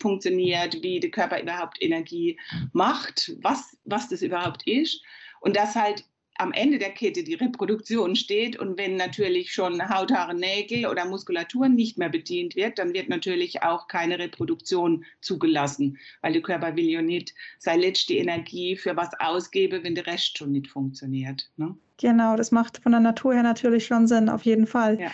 funktioniert, 0.00 0.82
wie 0.82 1.00
der 1.00 1.10
Körper 1.10 1.40
überhaupt 1.40 1.80
Energie 1.80 2.38
macht, 2.74 3.34
was, 3.40 3.74
was 3.86 4.06
das 4.06 4.20
überhaupt 4.20 4.66
ist. 4.66 5.02
Und 5.40 5.56
dass 5.56 5.74
halt 5.74 6.04
am 6.38 6.52
Ende 6.52 6.78
der 6.78 6.90
Kette 6.90 7.22
die 7.22 7.34
Reproduktion 7.34 8.16
steht 8.16 8.58
und 8.58 8.76
wenn 8.76 8.96
natürlich 8.96 9.52
schon 9.52 9.80
Haut, 9.88 10.12
Haare, 10.12 10.34
Nägel 10.34 10.86
oder 10.86 11.04
Muskulatur 11.04 11.68
nicht 11.68 11.96
mehr 11.96 12.08
bedient 12.08 12.56
wird, 12.56 12.78
dann 12.78 12.92
wird 12.92 13.08
natürlich 13.08 13.62
auch 13.62 13.86
keine 13.86 14.18
Reproduktion 14.18 15.04
zugelassen, 15.20 15.98
weil 16.22 16.32
der 16.32 16.42
Körper 16.42 16.74
will 16.76 16.86
ja 16.86 17.02
nicht 17.02 17.34
seine 17.58 17.82
letzte 17.82 18.14
Energie 18.14 18.76
für 18.76 18.96
was 18.96 19.10
ausgeben, 19.20 19.84
wenn 19.84 19.94
der 19.94 20.06
Rest 20.06 20.38
schon 20.38 20.52
nicht 20.52 20.68
funktioniert. 20.68 21.50
Ne? 21.56 21.76
Genau, 21.98 22.36
das 22.36 22.50
macht 22.50 22.78
von 22.78 22.92
der 22.92 23.00
Natur 23.00 23.34
her 23.34 23.42
natürlich 23.42 23.86
schon 23.86 24.08
Sinn, 24.08 24.28
auf 24.28 24.42
jeden 24.42 24.66
Fall. 24.66 25.00
Ja. 25.00 25.10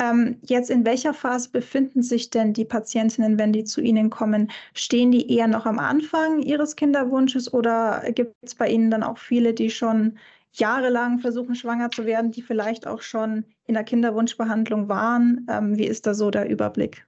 Ähm, 0.00 0.38
jetzt 0.42 0.70
in 0.70 0.86
welcher 0.86 1.12
Phase 1.12 1.50
befinden 1.50 2.02
sich 2.02 2.30
denn 2.30 2.54
die 2.54 2.64
Patientinnen, 2.64 3.38
wenn 3.38 3.52
die 3.52 3.64
zu 3.64 3.82
Ihnen 3.82 4.08
kommen? 4.08 4.50
Stehen 4.72 5.12
die 5.12 5.30
eher 5.30 5.48
noch 5.48 5.66
am 5.66 5.78
Anfang 5.78 6.40
Ihres 6.40 6.76
Kinderwunsches 6.76 7.52
oder 7.52 8.02
gibt 8.14 8.34
es 8.40 8.54
bei 8.54 8.70
Ihnen 8.70 8.90
dann 8.90 9.02
auch 9.02 9.18
viele, 9.18 9.52
die 9.52 9.68
schon 9.68 10.18
jahrelang 10.52 11.18
versuchen, 11.18 11.54
schwanger 11.54 11.90
zu 11.90 12.04
werden, 12.06 12.30
die 12.30 12.42
vielleicht 12.42 12.86
auch 12.86 13.02
schon 13.02 13.44
in 13.66 13.74
der 13.74 13.84
Kinderwunschbehandlung 13.84 14.88
waren? 14.88 15.46
Ähm, 15.50 15.78
wie 15.78 15.86
ist 15.86 16.06
da 16.06 16.14
so 16.14 16.30
der 16.30 16.48
Überblick? 16.48 17.06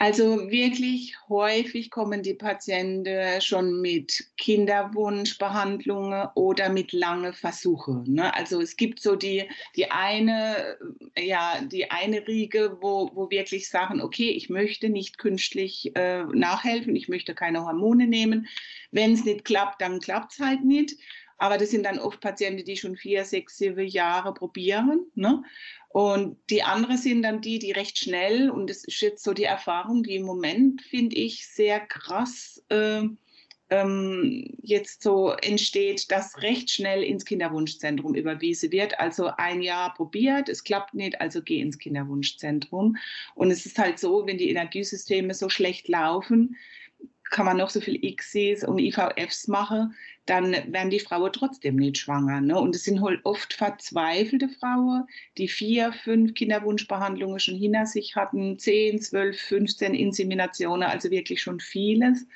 Also 0.00 0.48
wirklich 0.48 1.16
häufig 1.28 1.90
kommen 1.90 2.22
die 2.22 2.34
Patienten 2.34 3.40
schon 3.40 3.80
mit 3.80 4.30
Kinderwunschbehandlungen 4.36 6.28
oder 6.36 6.68
mit 6.68 6.92
langen 6.92 7.32
Versuchen. 7.32 8.04
Ne? 8.06 8.32
Also 8.32 8.60
es 8.60 8.76
gibt 8.76 9.00
so 9.00 9.16
die, 9.16 9.50
die 9.74 9.90
eine, 9.90 10.78
ja, 11.18 11.60
die 11.62 11.90
eine 11.90 12.28
Riege, 12.28 12.78
wo, 12.80 13.10
wo 13.12 13.28
wirklich 13.28 13.68
sagen, 13.68 14.00
okay, 14.00 14.30
ich 14.30 14.48
möchte 14.48 14.88
nicht 14.88 15.18
künstlich 15.18 15.90
äh, 15.96 16.22
nachhelfen, 16.22 16.94
ich 16.94 17.08
möchte 17.08 17.34
keine 17.34 17.64
Hormone 17.64 18.06
nehmen. 18.06 18.46
Wenn 18.92 19.14
es 19.14 19.24
nicht 19.24 19.44
klappt, 19.44 19.80
dann 19.82 19.98
klappt 19.98 20.34
es 20.34 20.38
halt 20.38 20.64
nicht. 20.64 20.94
Aber 21.38 21.56
das 21.56 21.70
sind 21.70 21.84
dann 21.84 21.98
oft 21.98 22.20
Patienten, 22.20 22.64
die 22.64 22.76
schon 22.76 22.96
vier, 22.96 23.24
sechs, 23.24 23.58
sieben 23.58 23.86
Jahre 23.86 24.34
probieren. 24.34 25.06
Ne? 25.14 25.42
Und 25.88 26.36
die 26.50 26.62
anderen 26.62 26.98
sind 26.98 27.22
dann 27.22 27.40
die, 27.40 27.58
die 27.58 27.72
recht 27.72 27.98
schnell, 27.98 28.50
und 28.50 28.68
das 28.68 28.84
ist 28.84 29.00
jetzt 29.00 29.24
so 29.24 29.32
die 29.32 29.44
Erfahrung, 29.44 30.02
die 30.02 30.16
im 30.16 30.24
Moment, 30.24 30.82
finde 30.82 31.16
ich, 31.16 31.46
sehr 31.46 31.80
krass 31.80 32.62
äh, 32.68 33.02
ähm, 33.70 34.56
jetzt 34.62 35.02
so 35.02 35.30
entsteht, 35.30 36.10
dass 36.10 36.42
recht 36.42 36.70
schnell 36.70 37.02
ins 37.02 37.24
Kinderwunschzentrum 37.24 38.14
überwiesen 38.14 38.72
wird. 38.72 38.98
Also 38.98 39.30
ein 39.36 39.62
Jahr 39.62 39.94
probiert, 39.94 40.48
es 40.48 40.64
klappt 40.64 40.94
nicht, 40.94 41.20
also 41.20 41.42
geh 41.42 41.60
ins 41.60 41.78
Kinderwunschzentrum. 41.78 42.96
Und 43.34 43.50
es 43.50 43.66
ist 43.66 43.78
halt 43.78 43.98
so, 43.98 44.26
wenn 44.26 44.38
die 44.38 44.50
Energiesysteme 44.50 45.34
so 45.34 45.48
schlecht 45.48 45.88
laufen, 45.88 46.56
kann 47.30 47.44
man 47.44 47.58
noch 47.58 47.70
so 47.70 47.80
viel 47.80 48.02
ICSIs 48.02 48.64
und 48.64 48.78
IVFs 48.78 49.48
machen, 49.48 49.94
dann 50.28 50.52
werden 50.52 50.90
die 50.90 51.00
Frauen 51.00 51.32
trotzdem 51.32 51.76
nicht 51.76 51.98
schwanger. 51.98 52.40
Ne? 52.40 52.58
Und 52.58 52.74
es 52.74 52.84
sind 52.84 53.02
halt 53.02 53.20
oft 53.24 53.54
verzweifelte 53.54 54.48
Frauen, 54.48 55.04
die 55.38 55.48
vier, 55.48 55.92
fünf 55.92 56.34
Kinderwunschbehandlungen 56.34 57.40
schon 57.40 57.56
hinter 57.56 57.86
sich 57.86 58.14
hatten, 58.14 58.58
zehn, 58.58 59.00
zwölf, 59.00 59.40
15 59.40 59.94
Inseminationen, 59.94 60.88
also 60.88 61.10
wirklich 61.10 61.40
schon 61.40 61.60
vieles. 61.60 62.26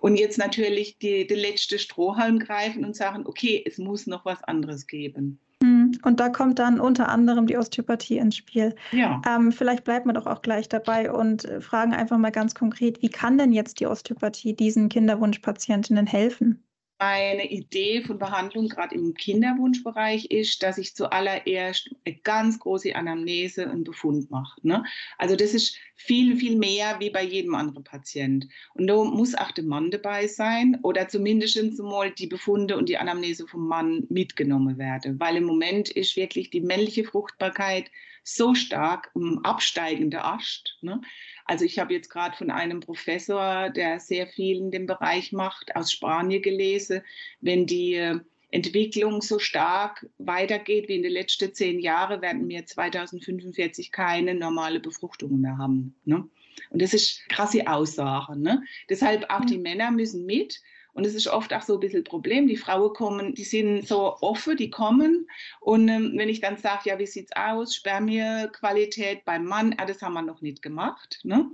Und 0.00 0.16
jetzt 0.18 0.38
natürlich 0.38 0.98
die, 0.98 1.26
die 1.26 1.34
letzte 1.34 1.78
Strohhalm 1.78 2.38
greifen 2.38 2.84
und 2.84 2.94
sagen, 2.94 3.26
okay, 3.26 3.64
es 3.66 3.78
muss 3.78 4.06
noch 4.06 4.24
was 4.24 4.42
anderes 4.44 4.86
geben. 4.86 5.40
Hm, 5.62 5.98
und 6.04 6.20
da 6.20 6.28
kommt 6.28 6.58
dann 6.58 6.78
unter 6.78 7.08
anderem 7.08 7.46
die 7.46 7.56
Osteopathie 7.56 8.18
ins 8.18 8.36
Spiel. 8.36 8.74
Ja. 8.92 9.20
Ähm, 9.26 9.52
vielleicht 9.52 9.84
bleibt 9.84 10.06
man 10.06 10.14
doch 10.14 10.26
auch 10.26 10.42
gleich 10.42 10.68
dabei 10.68 11.10
und 11.10 11.44
äh, 11.46 11.60
fragen 11.60 11.94
einfach 11.94 12.18
mal 12.18 12.30
ganz 12.30 12.54
konkret, 12.54 13.02
wie 13.02 13.08
kann 13.08 13.38
denn 13.38 13.52
jetzt 13.52 13.80
die 13.80 13.86
Osteopathie 13.86 14.54
diesen 14.54 14.88
Kinderwunschpatientinnen 14.88 16.06
helfen? 16.06 16.62
Meine 17.00 17.48
Idee 17.48 18.02
von 18.02 18.18
Behandlung 18.18 18.68
gerade 18.68 18.94
im 18.96 19.14
Kinderwunschbereich 19.14 20.32
ist, 20.32 20.64
dass 20.64 20.78
ich 20.78 20.96
zuallererst 20.96 21.90
eine 22.04 22.16
ganz 22.16 22.58
große 22.58 22.96
Anamnese 22.96 23.70
und 23.70 23.84
Befund 23.84 24.28
mache. 24.32 24.58
Ne? 24.66 24.82
Also 25.16 25.36
das 25.36 25.54
ist 25.54 25.76
viel, 25.94 26.36
viel 26.36 26.56
mehr 26.56 26.98
wie 26.98 27.10
bei 27.10 27.22
jedem 27.22 27.54
anderen 27.54 27.84
Patient. 27.84 28.48
Und 28.74 28.88
da 28.88 29.04
muss 29.04 29.36
auch 29.36 29.52
der 29.52 29.62
Mann 29.62 29.92
dabei 29.92 30.26
sein 30.26 30.80
oder 30.82 31.06
zumindest 31.06 31.56
mal 31.78 32.10
die 32.10 32.26
Befunde 32.26 32.76
und 32.76 32.88
die 32.88 32.98
Anamnese 32.98 33.46
vom 33.46 33.68
Mann 33.68 34.04
mitgenommen 34.08 34.76
werden. 34.76 35.20
Weil 35.20 35.36
im 35.36 35.44
Moment 35.44 35.90
ist 35.90 36.16
wirklich 36.16 36.50
die 36.50 36.60
männliche 36.60 37.04
Fruchtbarkeit 37.04 37.92
so 38.24 38.54
stark 38.54 39.10
im 39.14 39.38
absteigenden 39.44 40.20
Ast. 40.20 40.76
Ne? 40.82 41.00
Also 41.48 41.64
ich 41.64 41.78
habe 41.78 41.94
jetzt 41.94 42.10
gerade 42.10 42.36
von 42.36 42.50
einem 42.50 42.80
Professor, 42.80 43.70
der 43.70 44.00
sehr 44.00 44.26
viel 44.26 44.58
in 44.58 44.70
dem 44.70 44.86
Bereich 44.86 45.32
macht, 45.32 45.74
aus 45.74 45.90
Spanien 45.90 46.42
gelesen, 46.42 47.00
wenn 47.40 47.66
die 47.66 47.94
äh, 47.94 48.20
Entwicklung 48.50 49.22
so 49.22 49.38
stark 49.38 50.06
weitergeht 50.18 50.88
wie 50.88 50.96
in 50.96 51.02
den 51.02 51.12
letzten 51.12 51.54
zehn 51.54 51.80
Jahren, 51.80 52.20
werden 52.20 52.46
wir 52.50 52.66
2045 52.66 53.92
keine 53.92 54.34
normale 54.34 54.78
Befruchtung 54.78 55.40
mehr 55.40 55.56
haben. 55.56 55.94
Ne? 56.04 56.28
Und 56.68 56.82
das 56.82 56.92
ist 56.92 57.26
krasse 57.30 57.66
Aussage. 57.66 58.38
Ne? 58.38 58.62
Deshalb 58.90 59.24
auch 59.30 59.44
die 59.46 59.58
Männer 59.58 59.90
müssen 59.90 60.26
mit. 60.26 60.60
Und 60.98 61.06
es 61.06 61.14
ist 61.14 61.28
oft 61.28 61.54
auch 61.54 61.62
so 61.62 61.74
ein 61.74 61.80
bisschen 61.80 62.00
ein 62.00 62.04
Problem. 62.04 62.48
Die 62.48 62.56
Frauen 62.56 62.92
kommen, 62.92 63.32
die 63.32 63.44
sind 63.44 63.86
so 63.86 64.16
offen, 64.20 64.56
die 64.56 64.68
kommen. 64.68 65.28
Und 65.60 65.88
ähm, 65.88 66.14
wenn 66.16 66.28
ich 66.28 66.40
dann 66.40 66.56
sage, 66.56 66.90
ja, 66.90 66.98
wie 66.98 67.06
sieht 67.06 67.28
es 67.30 67.36
aus? 67.36 67.76
Spermierqualität 67.76 69.24
beim 69.24 69.44
Mann, 69.44 69.76
ah, 69.78 69.86
das 69.86 70.02
haben 70.02 70.14
wir 70.14 70.22
noch 70.22 70.40
nicht 70.40 70.60
gemacht. 70.60 71.20
Ne? 71.22 71.52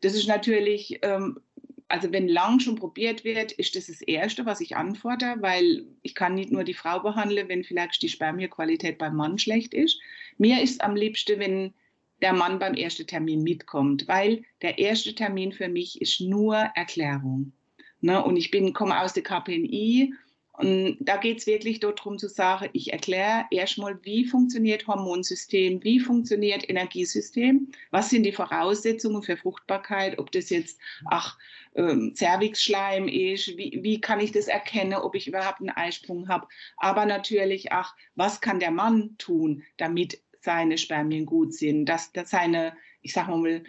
Das 0.00 0.14
ist 0.14 0.26
natürlich, 0.26 0.98
ähm, 1.02 1.38
also 1.86 2.10
wenn 2.10 2.26
lang 2.26 2.58
schon 2.58 2.74
probiert 2.74 3.22
wird, 3.22 3.52
ist 3.52 3.76
das 3.76 3.86
das 3.86 4.02
Erste, 4.02 4.44
was 4.44 4.60
ich 4.60 4.74
antworte, 4.74 5.36
weil 5.38 5.86
ich 6.02 6.16
kann 6.16 6.34
nicht 6.34 6.50
nur 6.50 6.64
die 6.64 6.74
Frau 6.74 6.98
behandeln, 6.98 7.48
wenn 7.48 7.62
vielleicht 7.62 8.02
die 8.02 8.08
Spermierqualität 8.08 8.98
beim 8.98 9.14
Mann 9.14 9.38
schlecht 9.38 9.72
ist. 9.72 10.00
Mir 10.36 10.60
ist 10.60 10.82
am 10.82 10.96
liebsten, 10.96 11.38
wenn 11.38 11.74
der 12.22 12.32
Mann 12.32 12.58
beim 12.58 12.74
ersten 12.74 13.06
Termin 13.06 13.44
mitkommt, 13.44 14.08
weil 14.08 14.42
der 14.62 14.80
erste 14.80 15.14
Termin 15.14 15.52
für 15.52 15.68
mich 15.68 16.00
ist 16.00 16.20
nur 16.20 16.56
Erklärung. 16.56 17.52
Ne? 18.00 18.22
Und 18.22 18.36
ich 18.36 18.50
bin, 18.50 18.72
komme 18.72 19.00
aus 19.00 19.12
der 19.12 19.22
KPNI 19.22 20.14
und 20.60 20.98
da 21.00 21.16
geht 21.16 21.38
es 21.38 21.46
wirklich 21.46 21.80
darum 21.80 22.18
zu 22.18 22.28
sagen, 22.28 22.68
ich 22.74 22.92
erkläre 22.92 23.46
erstmal, 23.50 23.98
wie 24.04 24.26
funktioniert 24.26 24.86
Hormonsystem, 24.86 25.82
wie 25.82 25.98
funktioniert 25.98 26.68
Energiesystem, 26.68 27.72
was 27.90 28.10
sind 28.10 28.24
die 28.24 28.32
Voraussetzungen 28.32 29.22
für 29.22 29.38
Fruchtbarkeit, 29.38 30.18
ob 30.18 30.30
das 30.32 30.50
jetzt, 30.50 30.78
ach, 31.06 31.38
ähm, 31.76 32.12
Cervixschleim 32.14 33.08
ist, 33.08 33.56
wie, 33.56 33.78
wie 33.82 34.02
kann 34.02 34.20
ich 34.20 34.32
das 34.32 34.48
erkennen, 34.48 34.94
ob 34.94 35.14
ich 35.14 35.28
überhaupt 35.28 35.60
einen 35.60 35.70
Eisprung 35.70 36.28
habe, 36.28 36.46
aber 36.76 37.06
natürlich, 37.06 37.72
ach, 37.72 37.96
was 38.14 38.42
kann 38.42 38.60
der 38.60 38.70
Mann 38.70 39.16
tun, 39.16 39.62
damit 39.78 40.20
seine 40.42 40.76
Spermien 40.76 41.24
gut 41.24 41.54
sind, 41.54 41.86
dass, 41.86 42.12
dass 42.12 42.30
seine, 42.30 42.76
ich 43.00 43.14
sage 43.14 43.30
mal, 43.30 43.62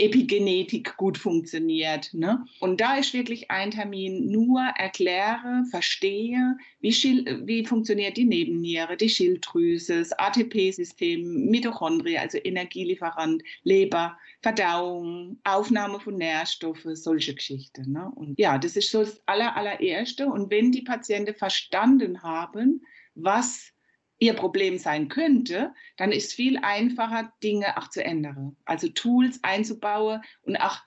Epigenetik 0.00 0.96
gut 0.96 1.18
funktioniert. 1.18 2.12
Ne? 2.14 2.44
Und 2.58 2.80
da 2.80 2.96
ist 2.96 3.12
wirklich 3.12 3.50
ein 3.50 3.70
Termin 3.70 4.30
nur 4.30 4.60
erkläre, 4.76 5.64
verstehe, 5.70 6.56
wie, 6.80 6.90
wie 6.90 7.64
funktioniert 7.66 8.16
die 8.16 8.24
Nebenniere, 8.24 8.96
die 8.96 9.08
Schilddrüse, 9.08 9.98
das 9.98 10.12
ATP-System, 10.12 11.46
Mitochondrie, 11.50 12.18
also 12.18 12.38
Energielieferant, 12.38 13.42
Leber, 13.62 14.16
Verdauung, 14.40 15.38
Aufnahme 15.44 16.00
von 16.00 16.16
Nährstoffen, 16.16 16.96
solche 16.96 17.34
Geschichten. 17.34 17.92
Ne? 17.92 18.10
Und 18.14 18.38
ja, 18.38 18.58
das 18.58 18.76
ist 18.76 18.90
so 18.90 19.00
das 19.00 19.20
aller, 19.26 19.56
allererste. 19.56 20.26
Und 20.26 20.50
wenn 20.50 20.72
die 20.72 20.82
Patienten 20.82 21.34
verstanden 21.34 22.22
haben, 22.22 22.82
was 23.14 23.72
ihr 24.20 24.34
Problem 24.34 24.78
sein 24.78 25.08
könnte, 25.08 25.74
dann 25.96 26.12
ist 26.12 26.34
viel 26.34 26.58
einfacher, 26.58 27.32
Dinge 27.42 27.76
auch 27.76 27.88
zu 27.88 28.04
ändern. 28.04 28.56
Also 28.64 28.88
Tools 28.88 29.40
einzubauen 29.42 30.22
und 30.42 30.56
auch 30.56 30.80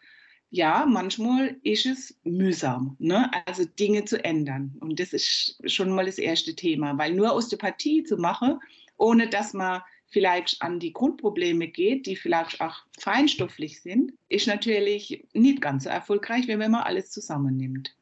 ja, 0.49 0.85
manchmal 0.87 1.57
ist 1.63 1.87
es 1.87 2.19
mühsam, 2.23 2.95
ne? 2.99 3.31
also 3.47 3.65
Dinge 3.65 4.05
zu 4.05 4.23
ändern. 4.23 4.77
Und 4.81 4.99
das 4.99 5.11
ist 5.11 5.59
schon 5.65 5.89
mal 5.89 6.05
das 6.05 6.19
erste 6.19 6.55
Thema, 6.55 6.95
weil 6.99 7.15
nur 7.15 7.33
Osteopathie 7.33 8.03
zu 8.03 8.17
machen, 8.17 8.59
ohne 8.95 9.27
dass 9.27 9.53
man 9.53 9.81
vielleicht 10.05 10.61
an 10.61 10.79
die 10.79 10.93
Grundprobleme 10.93 11.67
geht, 11.69 12.05
die 12.05 12.15
vielleicht 12.15 12.61
auch 12.61 12.75
feinstofflich 12.99 13.81
sind, 13.81 14.13
ist 14.29 14.45
natürlich 14.45 15.25
nicht 15.33 15.59
ganz 15.59 15.85
so 15.85 15.89
erfolgreich, 15.89 16.47
wenn 16.47 16.59
man 16.59 16.75
alles 16.75 17.09
zusammennimmt. 17.09 17.97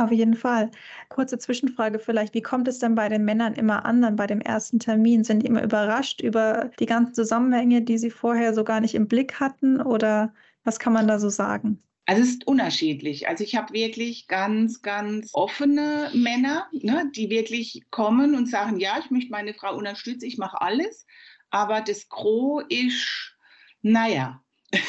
Auf 0.00 0.10
jeden 0.10 0.34
Fall. 0.34 0.70
Kurze 1.10 1.36
Zwischenfrage 1.36 1.98
vielleicht. 1.98 2.32
Wie 2.32 2.40
kommt 2.40 2.66
es 2.68 2.78
denn 2.78 2.94
bei 2.94 3.10
den 3.10 3.22
Männern 3.22 3.52
immer 3.52 3.84
an, 3.84 4.00
dann 4.00 4.16
bei 4.16 4.26
dem 4.26 4.40
ersten 4.40 4.78
Termin? 4.78 5.24
Sind 5.24 5.42
die 5.42 5.46
immer 5.46 5.62
überrascht 5.62 6.22
über 6.22 6.70
die 6.80 6.86
ganzen 6.86 7.12
Zusammenhänge, 7.12 7.82
die 7.82 7.98
sie 7.98 8.10
vorher 8.10 8.54
so 8.54 8.64
gar 8.64 8.80
nicht 8.80 8.94
im 8.94 9.08
Blick 9.08 9.40
hatten? 9.40 9.78
Oder 9.82 10.32
was 10.64 10.78
kann 10.78 10.94
man 10.94 11.06
da 11.06 11.18
so 11.18 11.28
sagen? 11.28 11.82
Also 12.06 12.22
es 12.22 12.30
ist 12.30 12.46
unterschiedlich. 12.46 13.28
Also 13.28 13.44
ich 13.44 13.56
habe 13.56 13.74
wirklich 13.74 14.26
ganz, 14.26 14.80
ganz 14.80 15.32
offene 15.34 16.10
Männer, 16.14 16.66
ne, 16.72 17.10
die 17.14 17.28
wirklich 17.28 17.82
kommen 17.90 18.34
und 18.34 18.48
sagen, 18.48 18.80
ja, 18.80 18.98
ich 19.04 19.10
möchte 19.10 19.30
meine 19.30 19.52
Frau 19.52 19.76
unterstützen, 19.76 20.24
ich 20.24 20.38
mache 20.38 20.62
alles. 20.62 21.06
Aber 21.50 21.82
das 21.82 22.08
Gros 22.08 22.64
ist, 22.70 23.36
naja, 23.82 24.42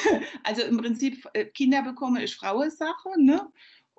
also 0.44 0.62
im 0.62 0.78
Prinzip 0.78 1.28
äh, 1.34 1.44
Kinder 1.44 1.82
bekommen 1.82 2.22
ist 2.22 2.36
Frauensache, 2.36 3.10
ne? 3.18 3.52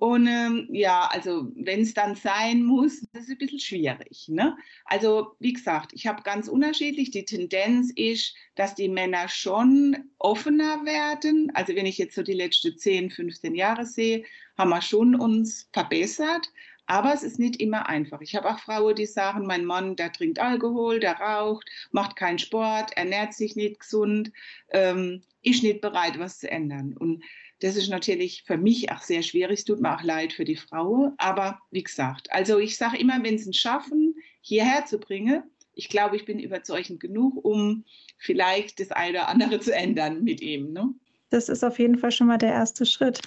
Und 0.02 0.26
ähm, 0.26 0.66
ja, 0.72 1.08
also 1.12 1.52
wenn 1.54 1.82
es 1.82 1.94
dann 1.94 2.16
sein 2.16 2.64
muss, 2.64 3.06
das 3.12 3.22
ist 3.22 3.30
ein 3.30 3.38
bisschen 3.38 3.60
schwierig. 3.60 4.26
Ne? 4.26 4.56
Also 4.84 5.36
wie 5.38 5.52
gesagt, 5.52 5.92
ich 5.92 6.08
habe 6.08 6.24
ganz 6.24 6.48
unterschiedlich. 6.48 7.12
Die 7.12 7.24
Tendenz 7.24 7.92
ist, 7.94 8.34
dass 8.56 8.74
die 8.74 8.88
Männer 8.88 9.28
schon 9.28 9.96
offener 10.18 10.84
werden. 10.84 11.52
Also 11.54 11.76
wenn 11.76 11.86
ich 11.86 11.98
jetzt 11.98 12.16
so 12.16 12.24
die 12.24 12.32
letzten 12.32 12.76
10, 12.76 13.12
15 13.12 13.54
Jahre 13.54 13.86
sehe, 13.86 14.24
haben 14.58 14.70
wir 14.70 14.82
schon 14.82 15.14
uns 15.14 15.68
verbessert. 15.72 16.50
Aber 16.86 17.14
es 17.14 17.22
ist 17.22 17.38
nicht 17.38 17.60
immer 17.60 17.88
einfach. 17.88 18.20
Ich 18.22 18.34
habe 18.34 18.50
auch 18.50 18.58
Frauen, 18.58 18.96
die 18.96 19.06
sagen, 19.06 19.46
mein 19.46 19.64
Mann, 19.64 19.94
der 19.94 20.10
trinkt 20.10 20.40
Alkohol, 20.40 20.98
der 20.98 21.20
raucht, 21.20 21.70
macht 21.92 22.16
keinen 22.16 22.40
Sport, 22.40 22.96
ernährt 22.96 23.34
sich 23.34 23.54
nicht 23.54 23.78
gesund, 23.78 24.32
ähm, 24.70 25.22
ist 25.42 25.62
nicht 25.62 25.80
bereit, 25.80 26.18
was 26.18 26.40
zu 26.40 26.50
ändern. 26.50 26.96
Und 26.96 27.22
das 27.62 27.76
ist 27.76 27.88
natürlich 27.88 28.42
für 28.42 28.56
mich 28.56 28.90
auch 28.90 29.02
sehr 29.02 29.22
schwierig. 29.22 29.60
Es 29.60 29.64
tut 29.64 29.80
mir 29.80 29.94
auch 29.94 30.02
leid 30.02 30.32
für 30.32 30.44
die 30.44 30.56
Frau. 30.56 31.12
Aber 31.16 31.60
wie 31.70 31.84
gesagt, 31.84 32.30
also 32.32 32.58
ich 32.58 32.76
sage 32.76 32.98
immer, 32.98 33.22
wenn 33.22 33.38
sie 33.38 33.50
es 33.50 33.56
schaffen, 33.56 34.16
hierher 34.40 34.84
zu 34.84 34.98
bringen, 34.98 35.44
ich 35.74 35.88
glaube, 35.88 36.16
ich 36.16 36.24
bin 36.24 36.40
überzeugend 36.40 37.00
genug, 37.00 37.44
um 37.44 37.84
vielleicht 38.18 38.80
das 38.80 38.90
eine 38.90 39.18
oder 39.18 39.28
andere 39.28 39.60
zu 39.60 39.74
ändern 39.74 40.24
mit 40.24 40.40
ihm. 40.40 40.72
Ne? 40.72 40.92
Das 41.30 41.48
ist 41.48 41.64
auf 41.64 41.78
jeden 41.78 41.98
Fall 41.98 42.10
schon 42.10 42.26
mal 42.26 42.36
der 42.36 42.52
erste 42.52 42.84
Schritt. 42.84 43.22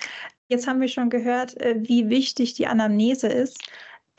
Jetzt 0.48 0.68
haben 0.68 0.82
wir 0.82 0.90
schon 0.90 1.10
gehört, 1.10 1.60
äh, 1.60 1.76
wie 1.80 2.10
wichtig 2.10 2.54
die 2.54 2.68
Anamnese 2.68 3.28
ist. 3.28 3.58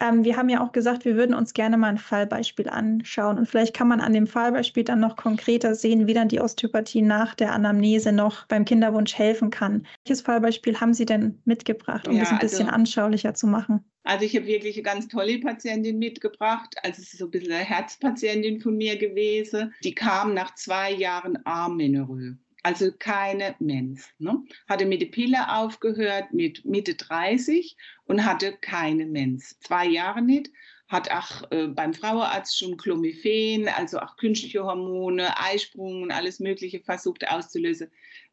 Ähm, 0.00 0.24
wir 0.24 0.36
haben 0.36 0.48
ja 0.48 0.62
auch 0.62 0.72
gesagt, 0.72 1.04
wir 1.04 1.16
würden 1.16 1.34
uns 1.34 1.54
gerne 1.54 1.76
mal 1.76 1.88
ein 1.88 1.98
Fallbeispiel 1.98 2.68
anschauen. 2.68 3.38
Und 3.38 3.46
vielleicht 3.46 3.74
kann 3.74 3.88
man 3.88 4.00
an 4.00 4.12
dem 4.12 4.26
Fallbeispiel 4.26 4.84
dann 4.84 5.00
noch 5.00 5.16
konkreter 5.16 5.74
sehen, 5.74 6.06
wie 6.06 6.14
dann 6.14 6.28
die 6.28 6.40
Osteopathie 6.40 7.02
nach 7.02 7.34
der 7.34 7.52
Anamnese 7.52 8.12
noch 8.12 8.46
beim 8.46 8.64
Kinderwunsch 8.64 9.14
helfen 9.14 9.50
kann. 9.50 9.86
Welches 10.04 10.22
Fallbeispiel 10.22 10.80
haben 10.80 10.94
Sie 10.94 11.06
denn 11.06 11.40
mitgebracht, 11.44 12.08
um 12.08 12.14
ja, 12.14 12.20
das 12.20 12.32
ein 12.32 12.38
bisschen 12.38 12.66
also, 12.66 12.74
anschaulicher 12.74 13.34
zu 13.34 13.46
machen? 13.46 13.84
Also 14.04 14.24
ich 14.24 14.36
habe 14.36 14.46
wirklich 14.46 14.76
eine 14.76 14.82
ganz 14.82 15.08
tolle 15.08 15.38
Patientin 15.38 15.98
mitgebracht. 15.98 16.74
Also 16.82 17.02
es 17.02 17.12
ist 17.12 17.18
so 17.18 17.24
ein 17.24 17.30
bisschen 17.30 17.52
eine 17.52 17.64
Herzpatientin 17.64 18.60
von 18.60 18.76
mir 18.76 18.96
gewesen. 18.96 19.74
Die 19.82 19.94
kam 19.94 20.34
nach 20.34 20.54
zwei 20.54 20.92
Jahren 20.92 21.38
Armmenorrhoe 21.44 22.36
also 22.66 22.90
keine 22.98 23.54
Mens. 23.60 24.10
Ne? 24.18 24.42
Hatte 24.68 24.86
mit 24.86 25.00
der 25.00 25.06
Pille 25.06 25.56
aufgehört 25.56 26.32
mit 26.32 26.64
Mitte 26.64 26.96
30 26.96 27.76
und 28.06 28.24
hatte 28.24 28.56
keine 28.60 29.06
Mens. 29.06 29.56
Zwei 29.60 29.86
Jahre 29.86 30.20
nicht. 30.20 30.50
Hat 30.88 31.08
auch 31.12 31.48
äh, 31.52 31.68
beim 31.68 31.94
Frauenarzt 31.94 32.58
schon 32.58 32.76
Clomiphen, 32.76 33.68
also 33.68 34.00
auch 34.00 34.16
künstliche 34.16 34.64
Hormone, 34.64 35.38
Eisprung 35.38 36.02
und 36.02 36.10
alles 36.10 36.40
Mögliche 36.40 36.80
versucht 36.80 37.28
auszulösen. 37.28 37.88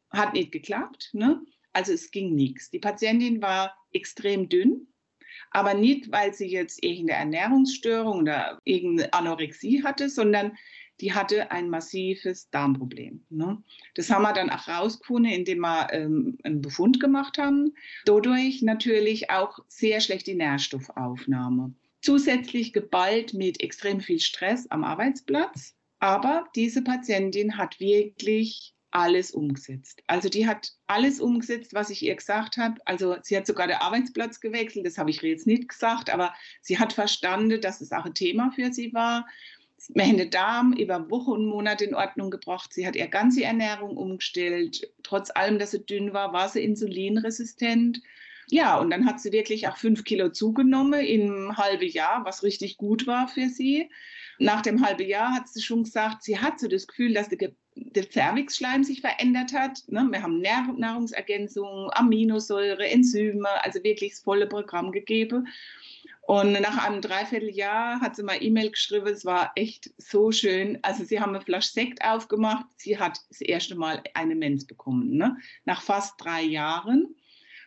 Hat 0.10 0.34
nicht 0.34 0.52
geklappt. 0.52 1.12
Ne? 1.14 1.40
Also 1.72 1.94
es 1.94 2.10
ging 2.10 2.34
nichts. 2.34 2.72
Die 2.72 2.80
Patientin 2.80 3.40
war 3.40 3.76
extrem 3.92 4.50
dünn, 4.50 4.88
aber 5.52 5.76
nicht, 5.76 6.12
weil 6.12 6.34
sie 6.34 6.48
jetzt 6.48 6.84
irgendeine 6.84 7.20
Ernährungsstörung 7.20 8.22
oder 8.22 8.60
irgendeine 8.66 9.14
Anorexie 9.14 9.84
hatte, 9.84 10.10
sondern 10.10 10.58
die 11.04 11.14
hatte 11.14 11.52
ein 11.52 11.70
massives 11.70 12.50
Darmproblem. 12.50 13.26
Ne? 13.30 13.62
Das 13.94 14.10
haben 14.10 14.22
wir 14.22 14.32
dann 14.32 14.50
auch 14.50 14.70
rausgefunden, 14.70 15.34
indem 15.34 15.60
wir 15.60 15.92
ähm, 15.92 16.38
einen 16.44 16.62
Befund 16.62 17.02
gemacht 17.02 17.38
haben. 17.38 17.76
Dadurch 18.06 18.62
natürlich 18.62 19.30
auch 19.30 19.60
sehr 19.68 20.00
schlechte 20.00 20.34
Nährstoffaufnahme. 20.34 21.74
Zusätzlich 22.02 22.72
geballt 22.72 23.34
mit 23.34 23.62
extrem 23.62 24.00
viel 24.00 24.22
Stress 24.22 24.72
am 24.72 24.86
Arbeitsplatz. 24.86 25.76
Aber 26.00 26.46
diese 26.56 26.82
Patientin 26.82 27.58
hat 27.58 27.82
wirklich 27.82 28.74
alles 28.92 29.32
umgesetzt. 29.32 30.04
Also 30.08 30.30
die 30.30 30.48
hat 30.48 30.72
alles 30.88 31.20
umgesetzt, 31.20 31.74
was 31.74 31.90
ich 31.90 32.02
ihr 32.02 32.16
gesagt 32.16 32.56
habe. 32.56 32.80
Also 32.86 33.18
sie 33.24 33.36
hat 33.36 33.46
sogar 33.46 33.68
den 33.68 33.78
Arbeitsplatz 33.78 34.40
gewechselt, 34.40 34.86
das 34.86 34.98
habe 34.98 35.10
ich 35.10 35.22
ihr 35.22 35.32
jetzt 35.32 35.48
nicht 35.48 35.68
gesagt, 35.68 36.10
aber 36.10 36.34
sie 36.62 36.80
hat 36.80 36.94
verstanden, 36.94 37.60
dass 37.60 37.82
es 37.82 37.92
auch 37.92 38.06
ein 38.06 38.14
Thema 38.14 38.52
für 38.52 38.72
sie 38.72 38.94
war. 38.94 39.26
Meine 39.94 40.28
Darm 40.28 40.74
über 40.74 41.10
Wochen 41.10 41.32
und 41.32 41.46
Monate 41.46 41.86
in 41.86 41.96
Ordnung 41.96 42.32
gebracht. 42.32 42.74
Sie 42.74 42.88
hat 42.88 42.96
ihre 42.96 43.10
ganze 43.10 43.44
Ernährung 43.44 43.98
umgestellt. 43.98 44.90
Trotz 45.04 45.30
allem, 45.32 45.60
dass 45.60 45.72
sie 45.72 45.86
dünn 45.86 46.14
war, 46.14 46.34
war 46.34 46.50
sie 46.50 46.64
insulinresistent. 46.64 48.02
Ja, 48.50 48.78
und 48.78 48.90
dann 48.90 49.06
hat 49.06 49.20
sie 49.20 49.32
wirklich 49.32 49.68
auch 49.68 49.78
fünf 49.78 50.04
Kilo 50.04 50.30
zugenommen 50.30 51.00
im 51.02 51.58
halben 51.58 51.88
Jahr, 51.88 52.24
was 52.26 52.44
richtig 52.44 52.78
gut 52.78 53.08
war 53.08 53.28
für 53.28 53.50
sie. 53.50 53.90
Nach 54.40 54.62
dem 54.62 54.86
halben 54.86 55.08
Jahr 55.08 55.34
hat 55.34 55.48
sie 55.48 55.62
schon 55.62 55.84
gesagt, 55.84 56.24
sie 56.24 56.40
hat 56.40 56.60
so 56.60 56.68
das 56.68 56.88
Gefühl, 56.88 57.14
dass 57.14 57.30
der, 57.30 57.52
der 57.76 58.10
Cervixschleim 58.10 58.84
sich 58.84 59.02
verändert 59.02 59.54
hat. 59.54 59.84
Ne? 59.88 60.08
Wir 60.12 60.24
haben 60.24 60.42
Nahrungsergänzungen, 60.42 61.90
Aminosäure, 61.94 62.88
Enzyme, 62.88 63.48
also 63.64 63.84
wirklich 63.84 64.12
das 64.12 64.20
volle 64.22 64.48
Programm 64.48 64.92
gegeben. 64.92 65.48
Und 66.26 66.54
nach 66.54 66.86
einem 66.86 67.02
Dreivierteljahr 67.02 68.00
hat 68.00 68.16
sie 68.16 68.24
mal 68.24 68.42
E-Mail 68.42 68.72
geschrieben, 68.72 69.08
es 69.08 69.26
war 69.26 69.52
echt 69.56 69.94
so 69.98 70.32
schön. 70.32 70.80
Also 70.82 71.04
sie 71.04 71.20
haben 71.20 71.36
eine 71.36 71.42
Flasche 71.42 71.74
Sekt 71.74 72.04
aufgemacht, 72.04 72.66
sie 72.78 72.98
hat 72.98 73.20
das 73.30 73.42
erste 73.42 73.76
Mal 73.76 74.02
eine 74.14 74.36
Mens 74.36 74.66
bekommen, 74.66 75.18
ne? 75.18 75.38
nach 75.66 75.82
fast 75.82 76.14
drei 76.18 76.42
Jahren. 76.42 77.14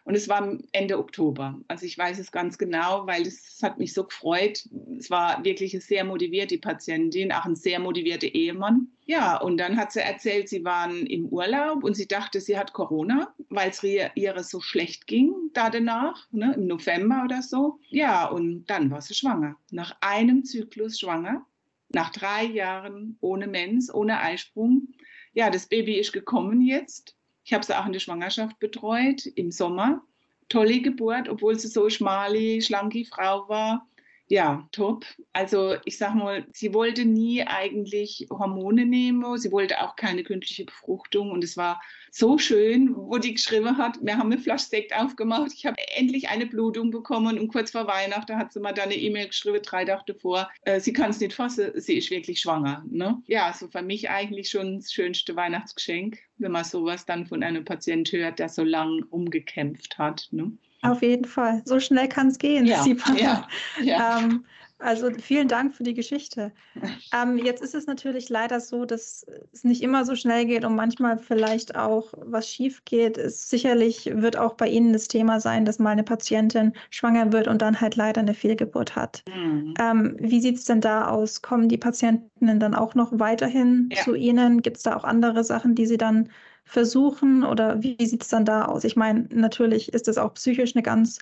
Und 0.06 0.14
es 0.14 0.28
war 0.28 0.56
Ende 0.70 1.00
Oktober. 1.00 1.58
Also 1.66 1.84
ich 1.84 1.98
weiß 1.98 2.20
es 2.20 2.30
ganz 2.30 2.58
genau, 2.58 3.08
weil 3.08 3.22
es 3.26 3.58
hat 3.60 3.80
mich 3.80 3.92
so 3.92 4.04
gefreut. 4.04 4.64
Es 4.96 5.10
war 5.10 5.44
wirklich 5.44 5.74
eine 5.74 5.80
sehr 5.80 6.04
motivierte 6.04 6.58
Patientin, 6.58 7.32
auch 7.32 7.44
ein 7.44 7.56
sehr 7.56 7.80
motivierter 7.80 8.28
Ehemann. 8.28 8.86
Ja, 9.06 9.36
und 9.36 9.56
dann 9.58 9.76
hat 9.76 9.90
sie 9.90 9.98
erzählt, 9.98 10.48
sie 10.48 10.64
waren 10.64 11.06
im 11.06 11.26
Urlaub 11.26 11.82
und 11.82 11.96
sie 11.96 12.06
dachte, 12.06 12.40
sie 12.40 12.56
hat 12.56 12.72
Corona, 12.72 13.34
weil 13.48 13.70
es 13.70 13.82
ihr, 13.82 14.12
so 14.44 14.60
schlecht 14.60 15.08
ging 15.08 15.34
da 15.54 15.70
danach, 15.70 16.28
ne, 16.30 16.54
im 16.54 16.68
November 16.68 17.22
oder 17.24 17.42
so. 17.42 17.80
Ja, 17.88 18.28
und 18.28 18.66
dann 18.66 18.92
war 18.92 19.02
sie 19.02 19.14
schwanger. 19.14 19.56
Nach 19.72 19.96
einem 20.02 20.44
Zyklus 20.44 21.00
schwanger, 21.00 21.44
nach 21.88 22.10
drei 22.10 22.44
Jahren 22.44 23.18
ohne 23.20 23.48
Mens, 23.48 23.92
ohne 23.92 24.20
Eisprung. 24.20 24.86
Ja, 25.34 25.50
das 25.50 25.66
Baby 25.66 25.98
ist 25.98 26.12
gekommen 26.12 26.60
jetzt 26.60 27.16
ich 27.46 27.52
habe 27.52 27.64
sie 27.64 27.78
auch 27.78 27.86
in 27.86 27.92
der 27.92 28.00
Schwangerschaft 28.00 28.58
betreut 28.58 29.24
im 29.24 29.52
Sommer. 29.52 30.02
Tolle 30.48 30.80
Geburt, 30.80 31.28
obwohl 31.28 31.56
sie 31.56 31.68
so 31.68 31.88
schmale, 31.88 32.60
schlanke 32.60 33.04
Frau 33.04 33.48
war. 33.48 33.88
Ja, 34.28 34.68
top. 34.72 35.04
Also 35.32 35.76
ich 35.84 35.98
sag 35.98 36.14
mal, 36.14 36.44
sie 36.52 36.74
wollte 36.74 37.04
nie 37.04 37.44
eigentlich 37.44 38.26
Hormone 38.30 38.84
nehmen, 38.84 39.38
sie 39.38 39.52
wollte 39.52 39.80
auch 39.80 39.94
keine 39.94 40.24
künstliche 40.24 40.64
Befruchtung 40.64 41.30
und 41.30 41.44
es 41.44 41.56
war 41.56 41.80
so 42.10 42.36
schön, 42.36 42.96
wo 42.96 43.18
die 43.18 43.34
geschrieben 43.34 43.78
hat, 43.78 43.98
wir 44.02 44.16
haben 44.16 44.32
eine 44.32 44.40
Flasche 44.40 44.66
Sekt 44.66 44.94
aufgemacht, 44.96 45.52
ich 45.54 45.64
habe 45.66 45.76
endlich 45.94 46.28
eine 46.28 46.46
Blutung 46.46 46.90
bekommen 46.90 47.38
und 47.38 47.48
kurz 47.48 47.70
vor 47.70 47.86
Weihnachten 47.86 48.36
hat 48.36 48.52
sie 48.52 48.58
mal 48.58 48.72
dann 48.72 48.86
eine 48.86 48.96
E-Mail 48.96 49.28
geschrieben, 49.28 49.60
drei 49.62 49.84
Tage 49.84 50.02
davor, 50.06 50.50
äh, 50.62 50.80
sie 50.80 50.92
kann 50.92 51.10
es 51.10 51.20
nicht 51.20 51.34
fassen, 51.34 51.72
sie 51.76 51.98
ist 51.98 52.10
wirklich 52.10 52.40
schwanger. 52.40 52.84
Ne? 52.90 53.22
Ja, 53.26 53.52
so 53.52 53.68
für 53.68 53.82
mich 53.82 54.10
eigentlich 54.10 54.50
schon 54.50 54.78
das 54.78 54.92
schönste 54.92 55.36
Weihnachtsgeschenk, 55.36 56.18
wenn 56.38 56.52
man 56.52 56.64
sowas 56.64 57.04
dann 57.06 57.26
von 57.26 57.42
einem 57.42 57.64
Patienten 57.64 58.18
hört, 58.18 58.38
der 58.38 58.48
so 58.48 58.64
lange 58.64 59.04
umgekämpft 59.06 59.98
hat. 59.98 60.28
Ne? 60.32 60.52
Auf 60.82 61.02
jeden 61.02 61.24
Fall. 61.24 61.62
So 61.64 61.80
schnell 61.80 62.08
kann 62.08 62.28
es 62.28 62.38
gehen, 62.38 62.66
ja, 62.66 62.84
ja, 63.16 63.48
ja. 63.82 64.18
Ähm, 64.18 64.44
also 64.78 65.10
vielen 65.10 65.48
Dank 65.48 65.74
für 65.74 65.84
die 65.84 65.94
Geschichte. 65.94 66.52
Ähm, 67.14 67.38
jetzt 67.38 67.62
ist 67.62 67.74
es 67.74 67.86
natürlich 67.86 68.28
leider 68.28 68.60
so, 68.60 68.84
dass 68.84 69.24
es 69.52 69.64
nicht 69.64 69.82
immer 69.82 70.04
so 70.04 70.16
schnell 70.16 70.44
geht 70.44 70.64
und 70.64 70.74
manchmal 70.74 71.18
vielleicht 71.18 71.76
auch 71.76 72.12
was 72.16 72.48
schief 72.48 72.84
geht. 72.84 73.16
Es 73.16 73.48
sicherlich 73.48 74.10
wird 74.12 74.36
auch 74.36 74.54
bei 74.54 74.68
Ihnen 74.68 74.92
das 74.92 75.08
Thema 75.08 75.40
sein, 75.40 75.64
dass 75.64 75.78
mal 75.78 75.90
eine 75.90 76.02
Patientin 76.02 76.72
schwanger 76.90 77.32
wird 77.32 77.48
und 77.48 77.62
dann 77.62 77.80
halt 77.80 77.96
leider 77.96 78.20
eine 78.20 78.34
Fehlgeburt 78.34 78.96
hat. 78.96 79.22
Mhm. 79.34 79.74
Ähm, 79.78 80.16
wie 80.18 80.40
sieht 80.40 80.56
es 80.56 80.64
denn 80.64 80.80
da 80.80 81.08
aus? 81.08 81.42
Kommen 81.42 81.68
die 81.68 81.78
Patientinnen 81.78 82.60
dann 82.60 82.74
auch 82.74 82.94
noch 82.94 83.12
weiterhin 83.12 83.88
ja. 83.92 84.02
zu 84.02 84.14
Ihnen? 84.14 84.62
Gibt 84.62 84.78
es 84.78 84.82
da 84.82 84.96
auch 84.96 85.04
andere 85.04 85.44
Sachen, 85.44 85.74
die 85.74 85.86
Sie 85.86 85.98
dann 85.98 86.28
versuchen 86.66 87.44
oder 87.44 87.82
wie 87.82 87.96
sieht 88.04 88.22
es 88.22 88.28
dann 88.28 88.44
da 88.44 88.66
aus? 88.66 88.84
Ich 88.84 88.96
meine, 88.96 89.26
natürlich 89.30 89.92
ist 89.94 90.08
das 90.08 90.18
auch 90.18 90.34
psychisch 90.34 90.74
eine 90.74 90.82
ganz 90.82 91.18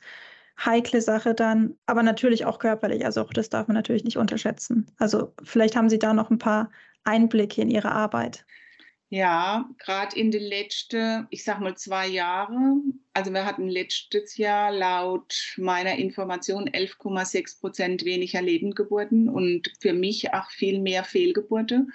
heikle 0.59 1.01
Sache 1.01 1.35
dann, 1.35 1.77
aber 1.87 2.03
natürlich 2.03 2.45
auch 2.45 2.59
körperlich. 2.59 3.05
Also 3.05 3.23
auch 3.23 3.33
das 3.33 3.51
darf 3.51 3.69
man 3.69 3.75
natürlich 3.77 4.05
nicht 4.05 4.19
unterschätzen. 4.19 4.87
Also 4.99 5.35
vielleicht 5.43 5.77
haben 5.77 5.91
Sie 5.91 5.99
da 5.99 6.15
noch 6.15 6.31
ein 6.31 6.39
paar 6.39 6.71
Einblicke 7.05 7.63
in 7.63 7.71
Ihre 7.71 7.93
Arbeit. 7.93 8.45
Ja, 9.11 9.69
gerade 9.79 10.17
in 10.17 10.31
den 10.31 10.43
letzten, 10.43 11.29
ich 11.31 11.45
sag 11.45 11.61
mal 11.61 11.77
zwei 11.77 12.09
Jahre. 12.09 12.81
Also 13.13 13.33
wir 13.33 13.45
hatten 13.45 13.69
letztes 13.69 14.37
Jahr 14.37 14.73
laut 14.73 15.55
meiner 15.57 15.97
Information 15.97 16.69
11,6 16.69 17.61
Prozent 17.61 18.05
weniger 18.05 18.43
Lebendgeburten 18.43 19.29
und 19.29 19.71
für 19.81 19.93
mich 19.93 20.33
auch 20.35 20.51
viel 20.51 20.81
mehr 20.81 21.05
Fehlgeburte. 21.05 21.87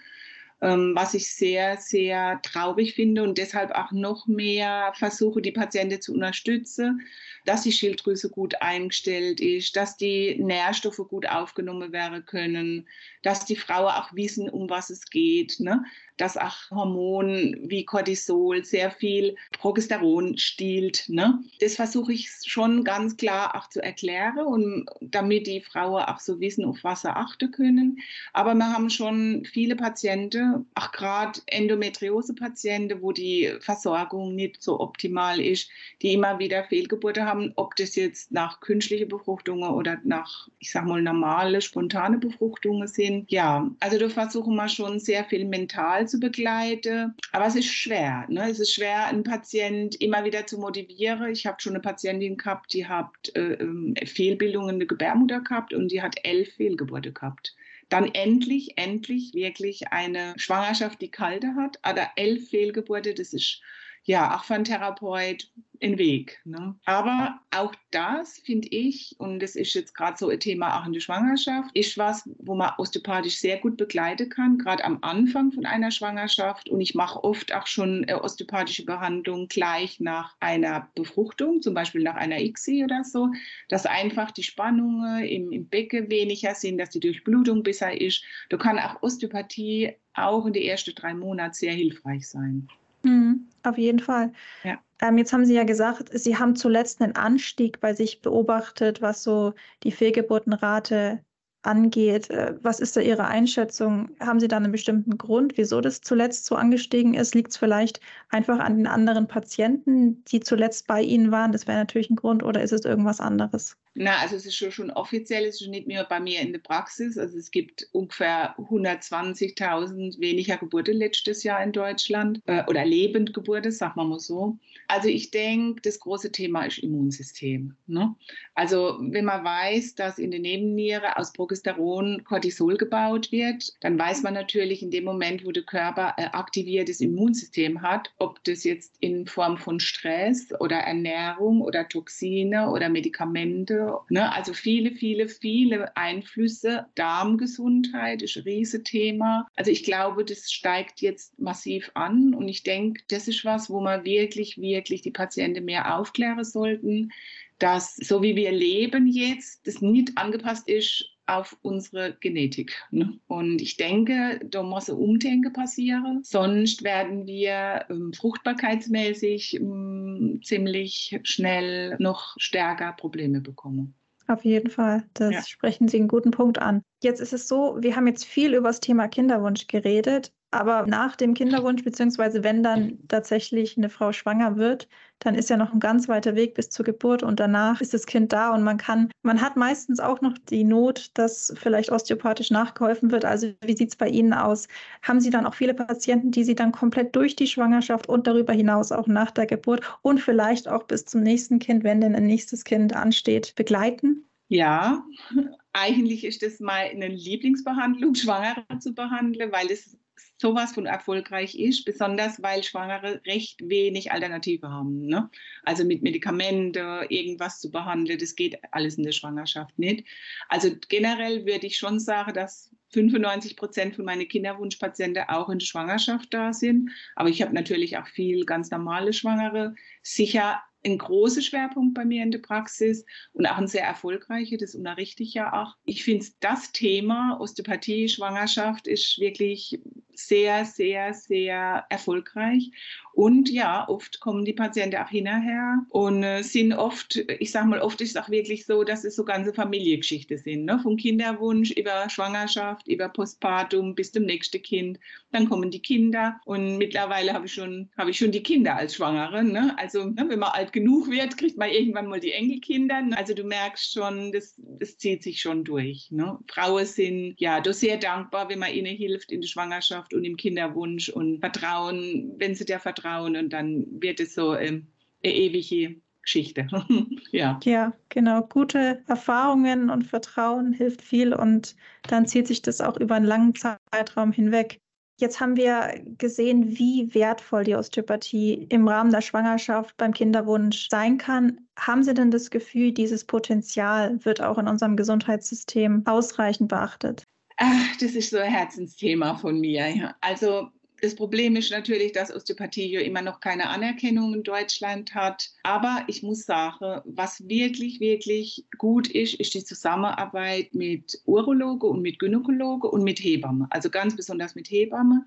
Ähm, 0.61 0.93
was 0.93 1.13
ich 1.13 1.33
sehr, 1.33 1.77
sehr 1.77 2.41
traurig 2.43 2.93
finde 2.95 3.23
und 3.23 3.37
deshalb 3.37 3.71
auch 3.71 3.91
noch 3.91 4.27
mehr 4.27 4.91
versuche, 4.95 5.41
die 5.41 5.53
Patienten 5.53 6.01
zu 6.01 6.13
unterstützen, 6.13 7.01
dass 7.49 7.63
die 7.63 7.71
Schilddrüse 7.71 8.29
gut 8.29 8.61
eingestellt 8.61 9.41
ist, 9.41 9.75
dass 9.75 9.97
die 9.97 10.35
Nährstoffe 10.39 11.01
gut 11.09 11.27
aufgenommen 11.27 11.91
werden 11.91 12.23
können, 12.23 12.87
dass 13.23 13.43
die 13.43 13.55
Frauen 13.55 13.91
auch 13.91 14.13
wissen, 14.13 14.51
um 14.51 14.69
was 14.69 14.91
es 14.91 15.09
geht. 15.09 15.59
Ne? 15.59 15.83
dass 16.19 16.37
auch 16.37 16.69
Hormon 16.69 17.57
wie 17.63 17.85
Cortisol 17.85 18.63
sehr 18.63 18.91
viel 18.91 19.35
Progesteron 19.53 20.37
stiehlt. 20.37 21.05
Ne? 21.07 21.41
Das 21.61 21.75
versuche 21.75 22.13
ich 22.13 22.29
schon 22.45 22.83
ganz 22.83 23.15
klar 23.15 23.55
auch 23.55 23.69
zu 23.69 23.81
erklären 23.81 24.39
und 24.39 24.85
damit 25.01 25.47
die 25.47 25.61
Frauen 25.61 26.03
auch 26.03 26.19
so 26.19 26.39
wissen, 26.39 26.65
auf 26.65 26.83
was 26.83 27.01
sie 27.01 27.15
achten 27.15 27.51
können. 27.51 27.99
Aber 28.33 28.53
wir 28.53 28.67
haben 28.67 28.89
schon 28.89 29.45
viele 29.45 29.75
Patienten, 29.77 30.65
auch 30.75 30.91
gerade 30.91 31.39
Endometriose-Patienten, 31.47 33.01
wo 33.01 33.13
die 33.13 33.53
Versorgung 33.61 34.35
nicht 34.35 34.61
so 34.61 34.79
optimal 34.79 35.39
ist, 35.39 35.69
die 36.01 36.13
immer 36.13 36.37
wieder 36.37 36.65
Fehlgeburten 36.65 37.25
haben, 37.25 37.38
ob 37.55 37.75
das 37.75 37.95
jetzt 37.95 38.31
nach 38.31 38.59
künstlichen 38.59 39.07
Befruchtungen 39.07 39.69
oder 39.69 39.99
nach, 40.03 40.47
ich 40.59 40.71
sag 40.71 40.85
mal, 40.85 41.01
normale, 41.01 41.61
spontane 41.61 42.17
Befruchtungen 42.17 42.87
sind. 42.87 43.31
Ja, 43.31 43.69
also 43.79 43.97
da 43.97 44.09
versuchen 44.09 44.55
wir 44.55 44.69
schon 44.69 44.99
sehr 44.99 45.25
viel 45.25 45.45
mental 45.45 46.07
zu 46.07 46.19
begleiten. 46.19 47.15
Aber 47.31 47.45
es 47.45 47.55
ist 47.55 47.71
schwer. 47.71 48.25
Ne? 48.29 48.49
Es 48.49 48.59
ist 48.59 48.73
schwer, 48.73 49.07
einen 49.07 49.23
Patient 49.23 49.95
immer 50.01 50.23
wieder 50.23 50.45
zu 50.45 50.57
motivieren. 50.59 51.31
Ich 51.31 51.45
habe 51.45 51.61
schon 51.61 51.73
eine 51.73 51.81
Patientin 51.81 52.37
gehabt, 52.37 52.73
die 52.73 52.87
hat 52.87 53.11
äh, 53.35 53.53
ähm, 53.53 53.93
Fehlbildungen 54.05 54.75
in 54.75 54.79
der 54.79 54.87
Gebärmutter 54.87 55.41
gehabt 55.41 55.73
und 55.73 55.91
die 55.91 56.01
hat 56.01 56.15
elf 56.23 56.53
Fehlgeburten 56.55 57.13
gehabt 57.13 57.55
dann 57.89 58.05
endlich, 58.13 58.77
endlich 58.77 59.33
wirklich 59.33 59.87
eine 59.91 60.35
Schwangerschaft, 60.37 61.01
die 61.01 61.09
kalte 61.09 61.55
hat, 61.55 61.79
aber 61.81 62.07
elf 62.15 62.49
Fehlgeburten, 62.49 63.15
das 63.15 63.33
ist 63.33 63.61
ja 64.09 64.35
auch 64.35 64.43
für 64.43 64.55
einen 64.55 64.63
Therapeut 64.63 65.51
ein 65.81 65.99
Weg. 65.99 66.41
Ne? 66.43 66.75
Aber 66.85 67.39
auch 67.51 67.73
das 67.91 68.39
finde 68.39 68.67
ich, 68.69 69.15
und 69.19 69.39
das 69.39 69.55
ist 69.55 69.75
jetzt 69.75 69.93
gerade 69.93 70.17
so 70.17 70.29
ein 70.29 70.39
Thema 70.39 70.79
auch 70.79 70.87
in 70.87 70.93
der 70.93 70.99
Schwangerschaft, 70.99 71.69
ist 71.75 71.95
was, 71.97 72.27
wo 72.39 72.55
man 72.55 72.73
osteopathisch 72.79 73.37
sehr 73.37 73.59
gut 73.59 73.77
begleiten 73.77 74.27
kann, 74.29 74.57
gerade 74.57 74.83
am 74.83 74.97
Anfang 75.01 75.51
von 75.51 75.65
einer 75.65 75.91
Schwangerschaft. 75.91 76.69
Und 76.69 76.81
ich 76.81 76.95
mache 76.95 77.23
oft 77.23 77.53
auch 77.53 77.67
schon 77.67 78.03
osteopathische 78.09 78.83
Behandlung 78.83 79.47
gleich 79.47 79.99
nach 79.99 80.35
einer 80.39 80.89
Befruchtung, 80.95 81.61
zum 81.61 81.75
Beispiel 81.75 82.01
nach 82.01 82.15
einer 82.15 82.39
ICSI 82.39 82.85
oder 82.85 83.03
so, 83.03 83.29
dass 83.69 83.85
einfach 83.85 84.31
die 84.31 84.43
Spannungen 84.43 85.23
im, 85.23 85.51
im 85.51 85.67
Becken 85.67 86.09
weniger 86.09 86.55
sind, 86.55 86.79
dass 86.79 86.89
die 86.89 86.99
Durchblutung 86.99 87.61
besser 87.61 88.01
ist. 88.01 88.23
Da 88.49 88.57
kann 88.57 88.79
auch 88.79 89.03
Osteopathie 89.03 89.93
auch 90.15 90.47
in 90.47 90.53
den 90.53 90.63
ersten 90.63 90.95
drei 90.95 91.13
Monaten 91.13 91.53
sehr 91.53 91.73
hilfreich 91.73 92.27
sein. 92.27 92.67
Mhm, 93.03 93.49
auf 93.63 93.77
jeden 93.77 93.99
Fall. 93.99 94.31
Ja. 94.63 94.83
Ähm, 95.01 95.17
jetzt 95.17 95.33
haben 95.33 95.45
Sie 95.45 95.53
ja 95.55 95.63
gesagt, 95.63 96.09
Sie 96.19 96.37
haben 96.37 96.55
zuletzt 96.55 97.01
einen 97.01 97.15
Anstieg 97.15 97.79
bei 97.79 97.93
sich 97.93 98.21
beobachtet, 98.21 99.01
was 99.01 99.23
so 99.23 99.53
die 99.83 99.91
Fehlgeburtenrate 99.91 101.23
angeht. 101.63 102.29
Äh, 102.29 102.55
was 102.61 102.79
ist 102.79 102.95
da 102.95 103.01
Ihre 103.01 103.25
Einschätzung? 103.25 104.09
Haben 104.19 104.39
Sie 104.39 104.47
da 104.47 104.57
einen 104.57 104.71
bestimmten 104.71 105.17
Grund, 105.17 105.57
wieso 105.57 105.81
das 105.81 106.01
zuletzt 106.01 106.45
so 106.45 106.55
angestiegen 106.55 107.13
ist? 107.13 107.35
Liegt 107.35 107.51
es 107.51 107.57
vielleicht 107.57 107.99
einfach 108.29 108.59
an 108.59 108.77
den 108.77 108.87
anderen 108.87 109.27
Patienten, 109.27 110.23
die 110.25 110.39
zuletzt 110.39 110.87
bei 110.87 111.01
Ihnen 111.01 111.31
waren? 111.31 111.51
Das 111.51 111.67
wäre 111.67 111.77
natürlich 111.77 112.09
ein 112.09 112.15
Grund. 112.15 112.43
Oder 112.43 112.61
ist 112.61 112.71
es 112.71 112.85
irgendwas 112.85 113.19
anderes? 113.19 113.77
Na, 113.95 114.17
also 114.19 114.35
es 114.35 114.45
ist 114.45 114.55
schon, 114.55 114.71
schon 114.71 114.91
offiziell, 114.91 115.45
es 115.45 115.59
ist 115.61 115.67
nicht 115.67 115.87
mehr 115.87 116.05
bei 116.05 116.19
mir 116.19 116.39
in 116.39 116.53
der 116.53 116.59
Praxis. 116.59 117.17
Also 117.17 117.37
es 117.37 117.51
gibt 117.51 117.87
ungefähr 117.91 118.55
120.000 118.57 120.19
weniger 120.19 120.57
Geburten 120.57 120.95
letztes 120.95 121.43
Jahr 121.43 121.61
in 121.63 121.71
Deutschland 121.71 122.41
äh, 122.45 122.63
oder 122.67 122.85
Lebendgeburten, 122.85 123.71
sagen 123.71 123.93
wir 123.97 124.05
mal 124.05 124.19
so. 124.19 124.57
Also 124.89 125.07
ich 125.07 125.31
denke, 125.31 125.81
das 125.81 125.99
große 125.99 126.31
Thema 126.31 126.65
ist 126.65 126.79
Immunsystem. 126.79 127.75
Ne? 127.87 128.15
Also 128.55 128.97
wenn 128.99 129.25
man 129.25 129.43
weiß, 129.43 129.95
dass 129.95 130.17
in 130.17 130.31
der 130.31 130.39
Nebenniere 130.39 131.17
aus 131.17 131.31
Progesteron 131.31 132.23
Cortisol 132.25 132.75
gebaut 132.75 133.31
wird, 133.31 133.71
dann 133.81 133.97
weiß 133.99 134.23
man 134.23 134.33
natürlich 134.33 134.81
in 134.81 134.91
dem 134.91 135.05
Moment, 135.05 135.45
wo 135.45 135.51
der 135.51 135.63
Körper 135.63 136.17
ein 136.17 136.33
aktiviertes 136.33 137.01
Immunsystem 137.01 137.81
hat, 137.83 138.11
ob 138.17 138.43
das 138.43 138.63
jetzt 138.63 138.95
in 138.99 139.27
Form 139.27 139.57
von 139.57 139.79
Stress 139.79 140.49
oder 140.59 140.77
Ernährung 140.77 141.61
oder 141.61 141.87
Toxine 141.87 142.71
oder 142.71 142.89
Medikamente 142.89 143.93
Ne? 144.09 144.31
Also 144.33 144.53
viele, 144.53 144.91
viele, 144.91 145.27
viele 145.27 145.95
Einflüsse. 145.95 146.87
Darmgesundheit 146.95 148.21
ist 148.21 148.37
ein 148.37 148.43
Riesenthema. 148.43 149.47
Also 149.55 149.71
ich 149.71 149.83
glaube, 149.83 150.25
das 150.25 150.51
steigt 150.51 151.01
jetzt 151.01 151.37
massiv 151.39 151.91
an 151.93 152.33
und 152.33 152.47
ich 152.47 152.63
denke, 152.63 153.03
das 153.09 153.27
ist 153.27 153.45
was, 153.45 153.69
wo 153.69 153.81
wir 153.81 154.03
wirklich, 154.03 154.57
wirklich 154.57 154.78
die 154.83 155.11
Patienten 155.11 155.65
mehr 155.65 155.97
aufklären 155.97 156.43
sollten, 156.43 157.11
dass 157.59 157.95
so 157.95 158.23
wie 158.23 158.35
wir 158.35 158.51
leben 158.51 159.07
jetzt, 159.07 159.67
das 159.67 159.81
nicht 159.81 160.17
angepasst 160.17 160.67
ist 160.67 161.05
auf 161.27 161.55
unsere 161.61 162.17
Genetik. 162.19 162.75
Ne? 162.89 163.19
Und 163.27 163.61
ich 163.61 163.77
denke, 163.77 164.39
da 164.45 164.63
muss 164.63 164.89
ein 164.89 164.95
Umdenken 164.95 165.53
passieren. 165.53 166.21
Sonst 166.23 166.83
werden 166.83 167.27
wir 167.27 167.85
ähm, 167.89 168.13
fruchtbarkeitsmäßig 168.13 169.55
ähm, 169.55 170.41
ziemlich 170.43 171.19
schnell 171.23 171.95
noch 171.99 172.35
stärker 172.37 172.93
Probleme 172.93 173.41
bekommen. 173.41 173.98
Auf 174.29 174.45
jeden 174.45 174.69
Fall. 174.69 175.03
Das 175.15 175.33
ja. 175.33 175.41
sprechen 175.41 175.87
Sie 175.87 175.97
einen 175.97 176.07
guten 176.07 176.29
Punkt 176.29 176.59
an. 176.59 176.83
Jetzt 177.01 177.19
ist 177.19 177.33
es 177.33 177.47
so, 177.47 177.77
wir 177.79 177.95
haben 177.95 178.05
jetzt 178.05 178.25
viel 178.25 178.53
über 178.53 178.69
das 178.69 178.79
Thema 178.79 179.07
Kinderwunsch 179.07 179.65
geredet. 179.65 180.31
Aber 180.51 180.85
nach 180.85 181.15
dem 181.15 181.33
Kinderwunsch, 181.33 181.83
beziehungsweise 181.83 182.43
wenn 182.43 182.61
dann 182.61 182.99
tatsächlich 183.07 183.75
eine 183.75 183.89
Frau 183.89 184.11
schwanger 184.11 184.55
wird, 184.55 184.87
dann 185.19 185.35
ist 185.35 185.49
ja 185.49 185.57
noch 185.57 185.73
ein 185.73 185.79
ganz 185.79 186.07
weiter 186.07 186.35
Weg 186.35 186.53
bis 186.53 186.69
zur 186.69 186.85
Geburt 186.85 187.23
und 187.23 187.39
danach 187.39 187.81
ist 187.81 187.93
das 187.93 188.05
Kind 188.05 188.31
da 188.33 188.53
und 188.53 188.63
man 188.63 188.77
kann, 188.77 189.11
man 189.21 189.41
hat 189.41 189.57
meistens 189.57 189.99
auch 189.99 190.21
noch 190.21 190.37
die 190.37 190.63
Not, 190.63 191.11
dass 191.13 191.53
vielleicht 191.57 191.91
osteopathisch 191.91 192.51
nachgeholfen 192.51 193.11
wird. 193.11 193.25
Also 193.25 193.53
wie 193.63 193.75
sieht 193.75 193.89
es 193.89 193.95
bei 193.95 194.07
Ihnen 194.07 194.33
aus? 194.33 194.67
Haben 195.03 195.19
Sie 195.19 195.29
dann 195.29 195.45
auch 195.45 195.53
viele 195.55 195.73
Patienten, 195.73 196.31
die 196.31 196.43
Sie 196.43 196.55
dann 196.55 196.71
komplett 196.71 197.15
durch 197.15 197.35
die 197.35 197.47
Schwangerschaft 197.47 198.07
und 198.07 198.27
darüber 198.27 198.53
hinaus 198.53 198.91
auch 198.91 199.07
nach 199.07 199.31
der 199.31 199.45
Geburt 199.45 199.81
und 200.01 200.19
vielleicht 200.19 200.67
auch 200.67 200.83
bis 200.83 201.05
zum 201.05 201.21
nächsten 201.21 201.59
Kind, 201.59 201.83
wenn 201.83 202.01
denn 202.01 202.15
ein 202.15 202.25
nächstes 202.25 202.63
Kind 202.63 202.95
ansteht, 202.95 203.53
begleiten? 203.55 204.25
Ja, 204.47 205.03
eigentlich 205.73 206.25
ist 206.25 206.41
das 206.41 206.59
meine 206.59 207.07
Lieblingsbehandlung, 207.07 208.15
Schwangere 208.15 208.63
zu 208.79 208.93
behandeln, 208.93 209.51
weil 209.51 209.71
es 209.71 209.97
sowas 210.37 210.73
von 210.73 210.85
erfolgreich 210.85 211.55
ist, 211.57 211.85
besonders 211.85 212.41
weil 212.41 212.63
Schwangere 212.63 213.21
recht 213.25 213.59
wenig 213.67 214.11
Alternative 214.11 214.69
haben. 214.69 215.05
Ne? 215.05 215.29
Also 215.63 215.83
mit 215.85 216.01
Medikamenten 216.01 217.07
irgendwas 217.09 217.59
zu 217.59 217.71
behandeln, 217.71 218.19
das 218.19 218.35
geht 218.35 218.57
alles 218.71 218.95
in 218.95 219.03
der 219.03 219.11
Schwangerschaft 219.11 219.77
nicht. 219.77 220.05
Also 220.47 220.71
generell 220.87 221.45
würde 221.45 221.67
ich 221.67 221.77
schon 221.77 221.99
sagen, 221.99 222.33
dass 222.33 222.71
95 222.93 223.55
Prozent 223.55 223.95
von 223.95 224.05
meinen 224.05 224.27
Kinderwunschpatienten 224.27 225.23
auch 225.27 225.49
in 225.49 225.59
der 225.59 225.65
Schwangerschaft 225.65 226.33
da 226.33 226.53
sind. 226.53 226.91
Aber 227.15 227.29
ich 227.29 227.41
habe 227.41 227.53
natürlich 227.53 227.97
auch 227.97 228.07
viel 228.07 228.45
ganz 228.45 228.71
normale 228.71 229.13
Schwangere. 229.13 229.75
Sicher 230.01 230.61
ein 230.85 230.97
großer 230.97 231.41
Schwerpunkt 231.41 231.93
bei 231.93 232.05
mir 232.05 232.23
in 232.23 232.31
der 232.31 232.39
Praxis 232.39 233.05
und 233.33 233.45
auch 233.45 233.57
ein 233.57 233.67
sehr 233.67 233.83
erfolgreicher, 233.83 234.57
das 234.57 234.75
unterrichte 234.75 235.23
ich 235.23 235.33
ja 235.33 235.61
auch. 235.61 235.75
Ich 235.83 236.03
finde, 236.03 236.25
das 236.39 236.71
Thema 236.71 237.37
Osteopathie, 237.39 238.07
Schwangerschaft 238.07 238.87
ist 238.87 239.19
wirklich 239.19 239.79
sehr, 240.27 240.65
sehr, 240.65 241.13
sehr 241.13 241.85
erfolgreich. 241.89 242.71
Und 243.13 243.49
ja, 243.49 243.87
oft 243.89 244.21
kommen 244.21 244.45
die 244.45 244.53
Patienten 244.53 244.95
auch 244.95 245.09
hinterher 245.09 245.85
und 245.89 246.23
äh, 246.23 246.41
sind 246.41 246.71
oft, 246.73 247.17
ich 247.17 247.51
sage 247.51 247.67
mal, 247.67 247.81
oft 247.81 247.99
ist 247.99 248.11
es 248.11 248.15
auch 248.15 248.29
wirklich 248.29 248.65
so, 248.65 248.83
dass 248.83 249.03
es 249.03 249.15
so 249.15 249.25
ganze 249.25 249.53
Familiengeschichte 249.53 250.37
sind. 250.37 250.63
Ne? 250.65 250.79
Vom 250.79 250.95
Kinderwunsch 250.95 251.71
über 251.71 252.09
Schwangerschaft, 252.09 252.87
über 252.87 253.09
Postpartum 253.09 253.95
bis 253.95 254.13
zum 254.13 254.23
nächsten 254.23 254.61
Kind. 254.61 254.99
Dann 255.31 255.49
kommen 255.49 255.69
die 255.69 255.81
Kinder 255.81 256.39
und 256.45 256.77
mittlerweile 256.77 257.33
habe 257.33 257.47
ich 257.47 257.53
schon, 257.53 257.89
habe 257.97 258.11
ich 258.11 258.17
schon 258.17 258.31
die 258.31 258.41
Kinder 258.43 258.77
als 258.77 258.95
Schwangere. 258.95 259.43
Ne? 259.43 259.75
Also 259.77 260.05
ne, 260.05 260.25
wenn 260.27 260.39
man 260.39 260.51
alt 260.51 260.71
genug 260.71 261.09
wird, 261.09 261.37
kriegt 261.37 261.57
man 261.57 261.69
irgendwann 261.69 262.07
mal 262.07 262.19
die 262.19 262.31
Enkelkinder. 262.31 263.01
Ne? 263.01 263.17
Also 263.17 263.33
du 263.33 263.43
merkst 263.43 263.93
schon, 263.93 264.31
das, 264.31 264.55
das 264.57 264.97
zieht 264.97 265.23
sich 265.23 265.41
schon 265.41 265.65
durch. 265.65 266.09
Ne? 266.11 266.37
Frauen 266.47 266.85
sind 266.85 267.35
ja 267.37 267.59
doch 267.59 267.73
sehr 267.73 267.97
dankbar, 267.97 268.49
wenn 268.49 268.59
man 268.59 268.73
ihnen 268.73 268.95
hilft 268.95 269.31
in 269.31 269.41
der 269.41 269.47
Schwangerschaft 269.47 270.08
Schwangerschaft 270.09 270.13
und 270.13 270.23
im 270.23 270.37
Kinderwunsch 270.37 271.09
und 271.09 271.39
Vertrauen, 271.39 272.33
wenn 272.37 272.55
sie 272.55 272.65
dir 272.65 272.79
vertrauen 272.79 273.35
und 273.35 273.53
dann 273.53 273.85
wird 274.01 274.19
es 274.19 274.35
so 274.35 274.55
ähm, 274.55 274.87
eine 275.23 275.33
ewige 275.33 276.01
Geschichte. 276.21 276.67
ja. 277.31 277.59
Ja, 277.63 277.93
genau. 278.09 278.41
Gute 278.41 279.01
Erfahrungen 279.07 279.89
und 279.89 280.03
Vertrauen 280.03 280.73
hilft 280.73 281.01
viel 281.01 281.33
und 281.33 281.75
dann 282.07 282.27
zieht 282.27 282.47
sich 282.47 282.61
das 282.61 282.81
auch 282.81 282.97
über 282.97 283.15
einen 283.15 283.25
langen 283.25 283.53
Zeitraum 283.55 284.31
hinweg. 284.31 284.79
Jetzt 285.21 285.41
haben 285.41 285.57
wir 285.57 286.01
gesehen, 286.17 286.77
wie 286.77 287.13
wertvoll 287.13 287.65
die 287.65 287.75
Osteopathie 287.75 288.67
im 288.69 288.87
Rahmen 288.87 289.11
der 289.11 289.21
Schwangerschaft 289.21 289.97
beim 289.97 290.13
Kinderwunsch 290.13 290.87
sein 290.89 291.17
kann. 291.17 291.59
Haben 291.77 292.03
Sie 292.03 292.13
denn 292.13 292.31
das 292.31 292.49
Gefühl, 292.49 292.93
dieses 292.93 293.25
Potenzial 293.25 294.23
wird 294.23 294.41
auch 294.41 294.57
in 294.57 294.69
unserem 294.69 294.95
Gesundheitssystem 294.95 296.03
ausreichend 296.05 296.69
beachtet? 296.69 297.23
Ach, 297.61 297.97
das 297.99 298.11
ist 298.13 298.29
so 298.29 298.37
ein 298.37 298.49
Herzensthema 298.49 299.35
von 299.35 299.59
mir. 299.59 300.15
Also 300.21 300.71
das 301.01 301.13
Problem 301.13 301.57
ist 301.57 301.71
natürlich, 301.71 302.13
dass 302.13 302.33
Osteopathie 302.33 302.89
ja 302.89 303.01
immer 303.01 303.21
noch 303.21 303.41
keine 303.41 303.69
Anerkennung 303.69 304.33
in 304.33 304.43
Deutschland 304.43 305.13
hat. 305.13 305.49
Aber 305.63 306.03
ich 306.07 306.23
muss 306.23 306.45
sagen, 306.45 307.01
was 307.03 307.47
wirklich, 307.49 307.99
wirklich 307.99 308.65
gut 308.77 309.09
ist, 309.09 309.33
ist 309.35 309.53
die 309.53 309.63
Zusammenarbeit 309.63 310.73
mit 310.73 311.21
Urologe 311.25 311.87
und 311.87 312.01
mit 312.01 312.19
Gynäkologe 312.19 312.89
und 312.89 313.03
mit 313.03 313.19
Hebamme. 313.19 313.67
Also 313.71 313.89
ganz 313.89 314.15
besonders 314.15 314.55
mit 314.55 314.69
Hebamme. 314.71 315.25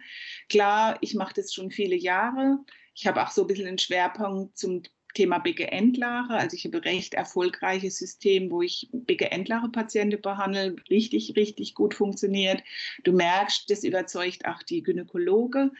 Klar, 0.48 0.96
ich 1.02 1.14
mache 1.14 1.34
das 1.36 1.52
schon 1.52 1.70
viele 1.70 1.96
Jahre. 1.96 2.58
Ich 2.94 3.06
habe 3.06 3.22
auch 3.22 3.30
so 3.30 3.42
ein 3.42 3.46
bisschen 3.46 3.68
einen 3.68 3.78
Schwerpunkt 3.78 4.56
zum 4.56 4.82
Thema 5.14 5.38
Bigge-Endlache. 5.38 6.34
Also 6.34 6.56
ich 6.56 6.64
habe 6.64 6.78
ein 6.78 6.82
recht 6.82 7.14
erfolgreiches 7.14 7.98
System, 7.98 8.50
wo 8.50 8.62
ich 8.62 8.88
Bigge-Endlache-Patienten 8.92 10.20
behandle, 10.20 10.76
richtig, 10.90 11.34
richtig 11.36 11.74
gut 11.74 11.94
funktioniert. 11.94 12.62
Du 13.04 13.12
merkst, 13.12 13.70
das 13.70 13.84
überzeugt 13.84 14.46
auch 14.46 14.62
die 14.62 14.82
Gynäkologe. 14.82 15.70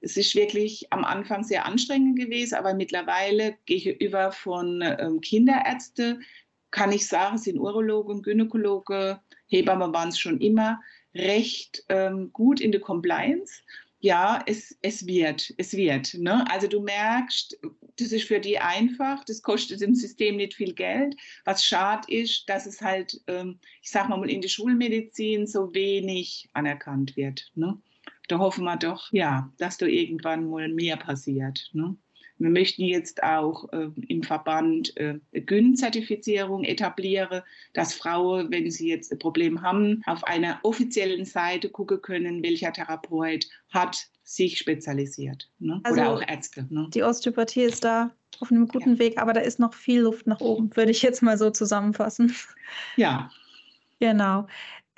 Es 0.00 0.16
ist 0.16 0.34
wirklich 0.34 0.92
am 0.92 1.04
Anfang 1.04 1.42
sehr 1.42 1.66
anstrengend 1.66 2.18
gewesen, 2.18 2.54
aber 2.54 2.74
mittlerweile 2.74 3.56
gehe 3.66 3.76
ich 3.76 4.00
über 4.00 4.32
von 4.32 4.82
ähm, 4.82 5.20
Kinderärzte, 5.20 6.20
kann 6.70 6.92
ich 6.92 7.06
sagen, 7.06 7.38
sind 7.38 7.58
Urologe 7.58 8.12
und 8.12 8.22
Gynäkologe, 8.22 9.20
Hebamme 9.46 9.92
waren 9.92 10.10
es 10.10 10.18
schon 10.18 10.40
immer, 10.40 10.80
recht 11.14 11.84
ähm, 11.88 12.30
gut 12.32 12.60
in 12.60 12.70
der 12.70 12.80
Compliance 12.80 13.62
ja, 14.00 14.42
es, 14.46 14.76
es 14.82 15.06
wird, 15.06 15.52
es 15.56 15.74
wird. 15.74 16.14
Ne? 16.14 16.44
Also 16.50 16.68
du 16.68 16.80
merkst, 16.80 17.58
das 17.98 18.12
ist 18.12 18.28
für 18.28 18.40
die 18.40 18.58
einfach, 18.58 19.24
das 19.24 19.42
kostet 19.42 19.82
im 19.82 19.94
System 19.94 20.36
nicht 20.36 20.54
viel 20.54 20.74
Geld. 20.74 21.16
Was 21.44 21.64
schade 21.64 22.12
ist, 22.12 22.48
dass 22.48 22.66
es 22.66 22.80
halt, 22.80 23.20
ähm, 23.26 23.58
ich 23.82 23.90
sag 23.90 24.08
mal, 24.08 24.28
in 24.30 24.40
der 24.40 24.48
Schulmedizin 24.48 25.46
so 25.46 25.74
wenig 25.74 26.48
anerkannt 26.52 27.16
wird. 27.16 27.50
Ne? 27.54 27.76
Da 28.28 28.38
hoffen 28.38 28.64
wir 28.64 28.76
doch, 28.76 29.12
ja, 29.12 29.52
dass 29.58 29.78
da 29.78 29.86
irgendwann 29.86 30.48
mal 30.48 30.68
mehr 30.68 30.96
passiert. 30.96 31.70
Ne? 31.72 31.96
Wir 32.38 32.50
möchten 32.50 32.84
jetzt 32.84 33.22
auch 33.22 33.72
äh, 33.72 33.88
im 34.06 34.22
Verband 34.22 34.96
äh, 34.96 35.18
GYN-Zertifizierung 35.32 36.62
etablieren, 36.62 37.42
dass 37.72 37.94
Frauen, 37.94 38.50
wenn 38.52 38.70
sie 38.70 38.88
jetzt 38.88 39.10
ein 39.10 39.18
Problem 39.18 39.62
haben, 39.62 40.02
auf 40.06 40.22
einer 40.22 40.60
offiziellen 40.62 41.24
Seite 41.24 41.68
gucken 41.68 42.00
können, 42.00 42.44
welcher 42.44 42.72
Therapeut 42.72 43.46
hat 43.70 44.08
sich 44.28 44.58
spezialisiert. 44.58 45.50
Ne? 45.58 45.80
Also 45.84 46.00
Oder 46.00 46.10
auch 46.10 46.22
Ärzte. 46.22 46.66
Ne? 46.68 46.88
Die 46.92 47.02
Osteopathie 47.02 47.62
ist 47.62 47.82
da 47.82 48.10
auf 48.40 48.50
einem 48.50 48.68
guten 48.68 48.94
ja. 48.94 48.98
Weg, 48.98 49.18
aber 49.18 49.32
da 49.32 49.40
ist 49.40 49.58
noch 49.58 49.72
viel 49.72 50.02
Luft 50.02 50.26
nach 50.26 50.40
oben, 50.40 50.76
würde 50.76 50.90
ich 50.90 51.00
jetzt 51.00 51.22
mal 51.22 51.38
so 51.38 51.50
zusammenfassen. 51.50 52.34
Ja. 52.96 53.30
Genau. 54.00 54.46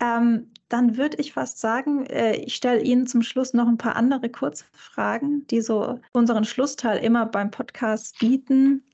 Ähm, 0.00 0.50
dann 0.68 0.96
würde 0.96 1.16
ich 1.18 1.32
fast 1.32 1.60
sagen, 1.60 2.06
äh, 2.06 2.36
ich 2.36 2.56
stelle 2.56 2.82
Ihnen 2.82 3.06
zum 3.06 3.22
Schluss 3.22 3.54
noch 3.54 3.68
ein 3.68 3.78
paar 3.78 3.94
andere 3.94 4.28
kurze 4.28 4.64
Fragen, 4.72 5.46
die 5.46 5.60
so 5.60 6.00
unseren 6.12 6.44
Schlussteil 6.44 6.98
immer 6.98 7.24
beim 7.24 7.52
Podcast 7.52 8.18
bieten. 8.18 8.84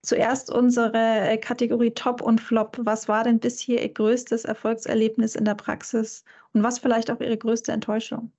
Zuerst 0.00 0.50
unsere 0.50 0.96
äh, 0.96 1.36
Kategorie 1.36 1.90
Top 1.90 2.22
und 2.22 2.40
Flop. 2.40 2.78
Was 2.80 3.08
war 3.08 3.24
denn 3.24 3.38
bisher 3.38 3.82
Ihr 3.82 3.92
größtes 3.92 4.46
Erfolgserlebnis 4.46 5.36
in 5.36 5.44
der 5.44 5.54
Praxis 5.54 6.24
und 6.54 6.62
was 6.62 6.78
vielleicht 6.78 7.10
auch 7.10 7.20
Ihre 7.20 7.36
größte 7.36 7.72
Enttäuschung? 7.72 8.32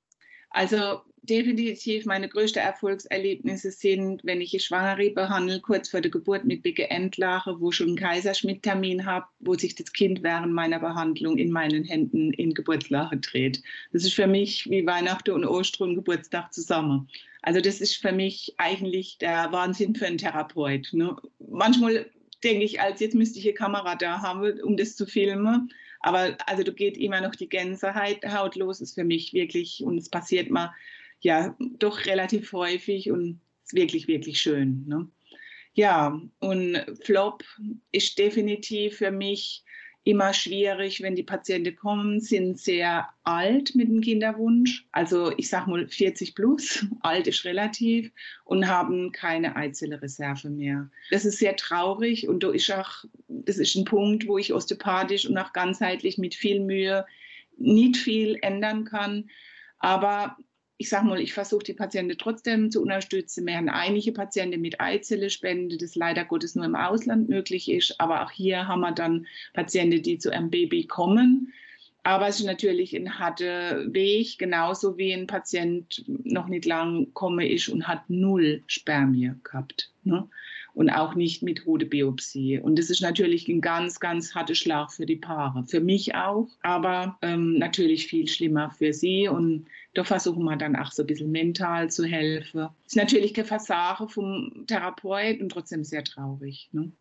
Also 0.49 1.01
definitiv 1.23 2.05
meine 2.05 2.27
größten 2.27 2.61
Erfolgserlebnisse 2.61 3.71
sind, 3.71 4.23
wenn 4.23 4.41
ich 4.41 4.53
eine 4.53 4.59
Schwangere 4.59 5.09
behandle, 5.09 5.61
kurz 5.61 5.89
vor 5.89 6.01
der 6.01 6.11
Geburt 6.11 6.43
mit 6.43 6.63
Bicke 6.63 6.89
Endlache, 6.89 7.59
wo 7.59 7.71
schon 7.71 7.87
einen 7.87 7.97
Kaiserschmidt-Termin 7.97 9.05
habe, 9.05 9.25
wo 9.39 9.55
sich 9.55 9.75
das 9.75 9.93
Kind 9.93 10.21
während 10.21 10.53
meiner 10.53 10.79
Behandlung 10.79 11.37
in 11.37 11.51
meinen 11.51 11.85
Händen 11.85 12.33
in 12.33 12.53
Geburtslache 12.53 13.17
dreht. 13.17 13.63
Das 13.93 14.03
ist 14.03 14.13
für 14.13 14.27
mich 14.27 14.69
wie 14.69 14.85
Weihnachten 14.85 15.31
und 15.31 15.45
Ostern 15.45 15.89
und 15.89 15.95
Geburtstag 15.95 16.53
zusammen. 16.53 17.07
Also 17.41 17.61
das 17.61 17.79
ist 17.79 17.95
für 17.95 18.11
mich 18.11 18.53
eigentlich 18.57 19.17
der 19.17 19.51
Wahnsinn 19.51 19.95
für 19.95 20.05
einen 20.05 20.17
Therapeut. 20.17 20.89
Ne? 20.91 21.15
Manchmal 21.39 22.09
denke 22.43 22.65
ich, 22.65 22.81
als 22.81 22.99
jetzt 22.99 23.15
müsste 23.15 23.39
ich 23.39 23.45
eine 23.45 23.53
Kamera 23.53 23.95
da 23.95 24.21
haben, 24.21 24.59
um 24.61 24.75
das 24.75 24.97
zu 24.97 25.05
filmen. 25.05 25.71
Aber 26.01 26.37
also 26.47 26.63
da 26.63 26.71
geht 26.73 26.97
immer 26.97 27.21
noch 27.21 27.33
die 27.33 27.47
Gänsehaut 27.47 28.55
los, 28.57 28.81
ist 28.81 28.95
für 28.95 29.05
mich 29.05 29.31
wirklich, 29.33 29.81
und 29.85 29.97
es 29.97 30.09
passiert 30.09 30.49
mal 30.49 30.73
ja 31.23 31.55
doch 31.79 32.05
relativ 32.05 32.51
häufig 32.53 33.11
und 33.11 33.39
wirklich, 33.71 34.07
wirklich 34.07 34.41
schön. 34.41 34.85
Ne? 34.87 35.07
Ja, 35.73 36.21
und 36.39 36.85
Flop 37.03 37.43
ist 37.91 38.19
definitiv 38.19 38.97
für 38.97 39.11
mich 39.11 39.63
immer 40.05 40.33
schwierig, 40.33 41.01
wenn 41.01 41.15
die 41.15 41.23
Patienten 41.23 41.75
kommen, 41.77 42.19
sind 42.19 42.59
sehr 42.59 43.07
alt 43.23 43.73
mit 43.73 43.87
dem 43.87 44.01
Kinderwunsch, 44.01 44.85
also 44.91 45.31
ich 45.37 45.47
sage 45.49 45.69
mal 45.69 45.87
40 45.87 46.35
plus, 46.35 46.85
alt 47.01 47.25
ist 47.27 47.45
relativ, 47.45 48.11
und 48.43 48.67
haben 48.67 49.13
keine 49.13 49.55
Eizellenreserve 49.55 50.49
mehr. 50.49 50.89
Das 51.09 51.23
ist 51.23 51.39
sehr 51.39 51.55
traurig 51.55 52.27
und 52.27 52.43
da 52.43 52.51
ist 52.51 52.69
auch, 52.71 53.05
das 53.29 53.57
ist 53.57 53.75
ein 53.75 53.85
Punkt, 53.85 54.27
wo 54.27 54.37
ich 54.37 54.53
osteopathisch 54.53 55.25
und 55.25 55.37
auch 55.37 55.53
ganzheitlich 55.53 56.17
mit 56.17 56.35
viel 56.35 56.59
Mühe 56.59 57.05
nicht 57.57 57.95
viel 57.95 58.37
ändern 58.41 58.83
kann. 58.83 59.29
Aber 59.79 60.37
ich 60.77 60.89
sage 60.89 61.05
mal, 61.05 61.19
ich 61.19 61.33
versuche 61.33 61.63
die 61.63 61.73
Patienten 61.73 62.17
trotzdem 62.17 62.71
zu 62.71 62.81
unterstützen. 62.81 63.45
Wir 63.45 63.57
haben 63.57 63.69
einige 63.69 64.11
Patienten 64.11 64.59
mit 64.61 64.81
Eizellespende, 64.81 65.77
das 65.77 65.95
leider 65.95 66.25
Gottes 66.25 66.55
nur 66.55 66.65
im 66.65 66.75
Ausland 66.75 67.29
möglich 67.29 67.69
ist. 67.69 67.99
Aber 67.99 68.23
auch 68.23 68.31
hier 68.31 68.67
haben 68.67 68.81
wir 68.81 68.91
dann 68.91 69.27
Patienten, 69.53 70.01
die 70.01 70.17
zu 70.17 70.31
einem 70.31 70.49
Baby 70.49 70.87
kommen. 70.87 71.53
Aber 72.03 72.27
es 72.27 72.39
ist 72.39 72.45
natürlich 72.45 72.95
ein 72.95 73.17
harter 73.17 73.93
Weg, 73.93 74.37
genauso 74.37 74.97
wie 74.97 75.13
ein 75.13 75.27
Patient 75.27 76.03
noch 76.07 76.47
nicht 76.47 76.65
lang 76.65 77.13
komme 77.13 77.49
ist 77.49 77.69
und 77.69 77.87
hat 77.87 78.09
null 78.09 78.63
Spermie 78.67 79.31
gehabt. 79.43 79.91
Ne? 80.03 80.27
und 80.73 80.89
auch 80.89 81.15
nicht 81.15 81.43
mit 81.43 81.65
Hodebiopsie. 81.65 82.59
Und 82.59 82.79
das 82.79 82.89
ist 82.89 83.01
natürlich 83.01 83.47
ein 83.47 83.61
ganz, 83.61 83.99
ganz 83.99 84.33
harter 84.33 84.55
Schlag 84.55 84.91
für 84.91 85.05
die 85.05 85.15
Paare. 85.15 85.65
Für 85.65 85.79
mich 85.79 86.15
auch, 86.15 86.49
aber 86.61 87.17
ähm, 87.21 87.57
natürlich 87.57 88.07
viel 88.07 88.27
schlimmer 88.27 88.71
für 88.71 88.93
sie. 88.93 89.27
Und 89.27 89.67
da 89.93 90.03
versuchen 90.03 90.43
wir 90.43 90.55
dann 90.55 90.75
auch 90.75 90.91
so 90.91 91.03
ein 91.03 91.07
bisschen 91.07 91.31
mental 91.31 91.89
zu 91.91 92.05
helfen. 92.05 92.69
Ist 92.85 92.95
natürlich 92.95 93.33
kein 93.33 93.45
Versagen 93.45 94.09
vom 94.09 94.65
Therapeut 94.67 95.41
und 95.41 95.49
trotzdem 95.49 95.83
sehr 95.83 96.03
traurig. 96.03 96.69
Ne? 96.71 96.91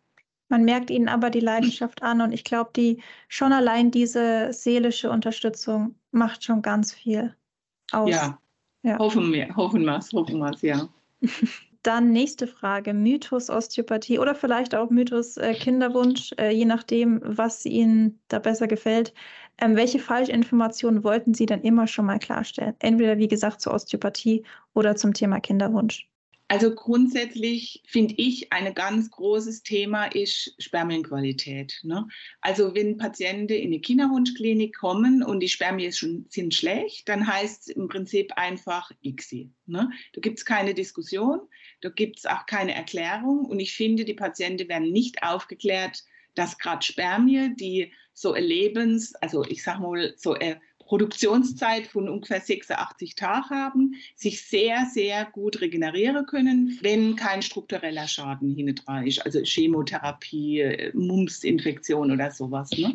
Man 0.53 0.65
merkt 0.65 0.91
ihnen 0.91 1.09
aber 1.09 1.31
die 1.31 1.39
Leidenschaft 1.39 2.03
an 2.03 2.21
und 2.21 2.31
ich 2.31 2.43
glaube, 2.43 2.69
die 2.75 3.01
schon 3.27 3.51
allein 3.53 3.89
diese 3.89 4.53
seelische 4.53 5.09
Unterstützung 5.09 5.95
macht 6.11 6.43
schon 6.43 6.61
ganz 6.61 6.93
viel 6.93 7.35
aus. 7.91 8.11
Ja, 8.11 8.37
ja. 8.83 8.99
hoffen 8.99 9.33
wir, 9.33 9.55
hoffen 9.55 9.83
wir 9.83 9.97
es, 9.97 10.13
hoffen 10.13 10.37
wir 10.37 10.51
es, 10.51 10.61
ja. 10.61 10.87
Dann 11.81 12.11
nächste 12.11 12.45
Frage, 12.45 12.93
Mythos 12.93 13.49
Osteopathie 13.49 14.19
oder 14.19 14.35
vielleicht 14.35 14.75
auch 14.75 14.91
Mythos 14.91 15.37
äh, 15.37 15.55
Kinderwunsch, 15.55 16.33
äh, 16.37 16.51
je 16.51 16.65
nachdem, 16.65 17.19
was 17.23 17.65
Ihnen 17.65 18.19
da 18.27 18.37
besser 18.37 18.67
gefällt. 18.67 19.11
Ähm, 19.57 19.75
welche 19.75 19.97
Falschinformationen 19.97 21.03
wollten 21.03 21.33
Sie 21.33 21.47
denn 21.47 21.61
immer 21.61 21.87
schon 21.87 22.05
mal 22.05 22.19
klarstellen? 22.19 22.75
Entweder, 22.77 23.17
wie 23.17 23.27
gesagt, 23.27 23.59
zur 23.59 23.73
Osteopathie 23.73 24.43
oder 24.75 24.95
zum 24.95 25.15
Thema 25.15 25.39
Kinderwunsch. 25.39 26.07
Also 26.53 26.75
grundsätzlich 26.75 27.81
finde 27.87 28.13
ich, 28.15 28.53
ein 28.53 28.71
ganz 28.75 29.09
großes 29.09 29.63
Thema 29.63 30.05
ist 30.05 30.53
Spermienqualität. 30.59 31.79
Ne? 31.81 32.07
Also 32.41 32.75
wenn 32.75 32.97
Patienten 32.97 33.53
in 33.53 33.71
die 33.71 33.81
Kinderwunschklinik 33.81 34.77
kommen 34.77 35.23
und 35.23 35.39
die 35.39 35.49
Spermien 35.49 35.91
sind 35.91 36.53
schlecht, 36.53 37.09
dann 37.09 37.25
heißt 37.25 37.69
es 37.69 37.75
im 37.75 37.87
Prinzip 37.87 38.33
einfach 38.35 38.91
ICSI. 39.01 39.49
Ne? 39.65 39.89
Da 40.13 40.21
gibt 40.21 40.37
es 40.37 40.45
keine 40.45 40.75
Diskussion, 40.75 41.39
da 41.81 41.89
gibt 41.89 42.19
es 42.19 42.27
auch 42.27 42.45
keine 42.45 42.75
Erklärung 42.75 43.45
und 43.45 43.59
ich 43.59 43.73
finde, 43.73 44.05
die 44.05 44.13
Patienten 44.13 44.69
werden 44.69 44.91
nicht 44.91 45.23
aufgeklärt, 45.23 46.03
dass 46.35 46.59
gerade 46.59 46.85
Spermien, 46.85 47.55
die 47.55 47.91
so 48.13 48.35
Lebens, 48.35 49.15
also 49.15 49.43
ich 49.43 49.63
sage 49.63 49.81
mal 49.81 50.13
so 50.17 50.35
Produktionszeit 50.93 51.87
von 51.87 52.07
ungefähr 52.07 52.39
86 52.39 53.15
Tagen 53.15 53.49
haben, 53.49 53.95
sich 54.15 54.43
sehr, 54.43 54.85
sehr 54.93 55.25
gut 55.25 55.59
regenerieren 55.59 56.27
können, 56.27 56.77
wenn 56.83 57.15
kein 57.15 57.41
struktureller 57.41 58.07
Schaden 58.07 58.53
hinten 58.53 59.07
ist, 59.07 59.25
also 59.25 59.39
Chemotherapie, 59.41 60.91
Mumps-Infektion 60.93 62.11
oder 62.11 62.29
sowas. 62.29 62.69
Ne? 62.77 62.93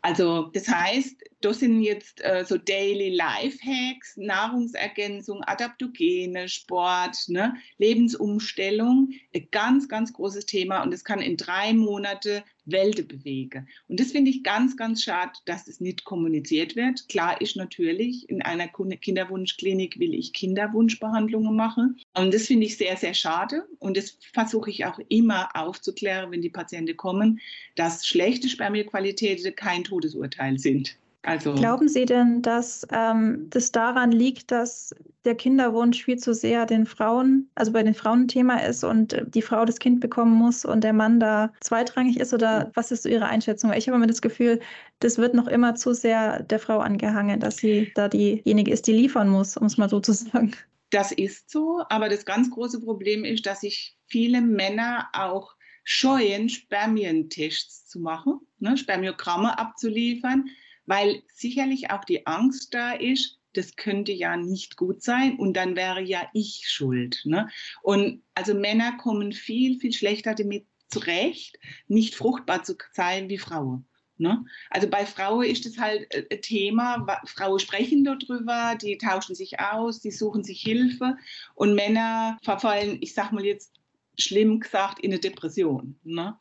Also 0.00 0.50
das 0.52 0.68
heißt, 0.68 1.24
das 1.44 1.60
sind 1.60 1.82
jetzt 1.82 2.24
äh, 2.24 2.44
so 2.46 2.56
Daily 2.56 3.10
Life 3.10 3.58
Hacks, 3.62 4.16
Nahrungsergänzung, 4.16 5.42
Adaptogene, 5.44 6.48
Sport, 6.48 7.16
ne? 7.28 7.54
Lebensumstellung, 7.78 9.10
ein 9.34 9.48
ganz, 9.50 9.88
ganz 9.88 10.12
großes 10.12 10.46
Thema 10.46 10.82
und 10.82 10.94
es 10.94 11.04
kann 11.04 11.20
in 11.20 11.36
drei 11.36 11.74
Monate 11.74 12.44
Welten 12.66 13.06
bewegen. 13.06 13.68
Und 13.88 14.00
das 14.00 14.12
finde 14.12 14.30
ich 14.30 14.42
ganz, 14.42 14.76
ganz 14.76 15.02
schade, 15.02 15.32
dass 15.44 15.68
es 15.68 15.80
nicht 15.80 16.04
kommuniziert 16.04 16.76
wird. 16.76 17.08
Klar 17.08 17.40
ist 17.40 17.56
natürlich, 17.56 18.28
in 18.30 18.40
einer 18.40 18.68
Kinderwunschklinik 18.68 19.98
will 19.98 20.14
ich 20.14 20.32
Kinderwunschbehandlungen 20.32 21.54
machen. 21.54 22.00
Und 22.14 22.32
das 22.32 22.46
finde 22.46 22.66
ich 22.66 22.78
sehr, 22.78 22.96
sehr 22.96 23.14
schade. 23.14 23.66
Und 23.80 23.96
das 23.96 24.18
versuche 24.32 24.70
ich 24.70 24.86
auch 24.86 24.98
immer 25.08 25.50
aufzuklären, 25.54 26.30
wenn 26.30 26.40
die 26.40 26.48
Patienten 26.48 26.96
kommen, 26.96 27.40
dass 27.76 28.06
schlechte 28.06 28.48
Spermierqualitäten 28.48 29.54
kein 29.54 29.84
Todesurteil 29.84 30.58
sind. 30.58 30.96
Also, 31.24 31.54
Glauben 31.54 31.88
Sie 31.88 32.04
denn, 32.04 32.42
dass 32.42 32.86
ähm, 32.92 33.46
das 33.48 33.72
daran 33.72 34.12
liegt, 34.12 34.50
dass 34.50 34.94
der 35.24 35.34
Kinderwunsch 35.34 36.04
viel 36.04 36.18
zu 36.18 36.34
sehr 36.34 36.66
den 36.66 36.84
Frauen, 36.84 37.48
also 37.54 37.72
bei 37.72 37.82
den 37.82 37.94
Frauen 37.94 38.22
ein 38.22 38.28
Thema 38.28 38.62
ist 38.62 38.84
und 38.84 39.16
die 39.28 39.40
Frau 39.40 39.64
das 39.64 39.78
Kind 39.78 40.00
bekommen 40.00 40.34
muss 40.34 40.66
und 40.66 40.84
der 40.84 40.92
Mann 40.92 41.18
da 41.20 41.50
zweitrangig 41.60 42.20
ist? 42.20 42.34
Oder 42.34 42.70
was 42.74 42.90
ist 42.90 43.04
so 43.04 43.08
Ihre 43.08 43.24
Einschätzung? 43.24 43.72
Ich 43.72 43.88
habe 43.88 43.96
immer 43.96 44.06
das 44.06 44.20
Gefühl, 44.20 44.60
das 45.00 45.16
wird 45.16 45.34
noch 45.34 45.48
immer 45.48 45.74
zu 45.74 45.94
sehr 45.94 46.42
der 46.42 46.58
Frau 46.58 46.80
angehangen, 46.80 47.40
dass 47.40 47.56
sie 47.56 47.90
da 47.94 48.08
diejenige 48.08 48.70
ist, 48.70 48.86
die 48.86 48.92
liefern 48.92 49.30
muss, 49.30 49.56
um 49.56 49.66
es 49.66 49.78
mal 49.78 49.88
so 49.88 50.00
zu 50.00 50.12
sagen. 50.12 50.54
Das 50.90 51.10
ist 51.10 51.50
so, 51.50 51.82
aber 51.88 52.10
das 52.10 52.26
ganz 52.26 52.50
große 52.50 52.80
Problem 52.80 53.24
ist, 53.24 53.46
dass 53.46 53.62
sich 53.62 53.96
viele 54.06 54.42
Männer 54.42 55.08
auch 55.14 55.54
scheuen, 55.84 56.50
Spermientests 56.50 57.88
zu 57.88 58.00
machen, 58.00 58.40
ne, 58.58 58.76
Spermiogramme 58.76 59.58
abzuliefern 59.58 60.50
weil 60.86 61.22
sicherlich 61.32 61.90
auch 61.90 62.04
die 62.04 62.26
Angst 62.26 62.74
da 62.74 62.92
ist, 62.92 63.38
das 63.54 63.76
könnte 63.76 64.12
ja 64.12 64.36
nicht 64.36 64.76
gut 64.76 65.02
sein 65.02 65.36
und 65.36 65.54
dann 65.54 65.76
wäre 65.76 66.02
ja 66.02 66.28
ich 66.32 66.64
schuld. 66.68 67.20
Ne? 67.24 67.48
Und 67.82 68.22
also 68.34 68.54
Männer 68.54 68.96
kommen 68.96 69.32
viel, 69.32 69.78
viel 69.78 69.92
schlechter 69.92 70.34
damit 70.34 70.66
zurecht, 70.88 71.58
nicht 71.88 72.14
fruchtbar 72.14 72.62
zu 72.64 72.76
sein 72.92 73.28
wie 73.28 73.38
Frauen. 73.38 73.86
Ne? 74.16 74.44
Also 74.70 74.88
bei 74.88 75.06
Frauen 75.06 75.44
ist 75.44 75.66
das 75.66 75.78
halt 75.78 76.12
äh, 76.14 76.24
ein 76.30 76.40
Thema, 76.40 77.04
Frauen 77.26 77.58
sprechen 77.58 78.04
darüber, 78.04 78.76
die 78.80 78.96
tauschen 78.96 79.34
sich 79.34 79.58
aus, 79.58 80.00
die 80.00 80.12
suchen 80.12 80.44
sich 80.44 80.60
Hilfe 80.60 81.16
und 81.54 81.74
Männer 81.74 82.38
verfallen, 82.42 82.98
ich 83.00 83.14
sag 83.14 83.32
mal 83.32 83.44
jetzt 83.44 83.72
schlimm 84.16 84.60
gesagt, 84.60 85.00
in 85.00 85.10
eine 85.10 85.20
Depression. 85.20 85.98
Ne? 86.04 86.38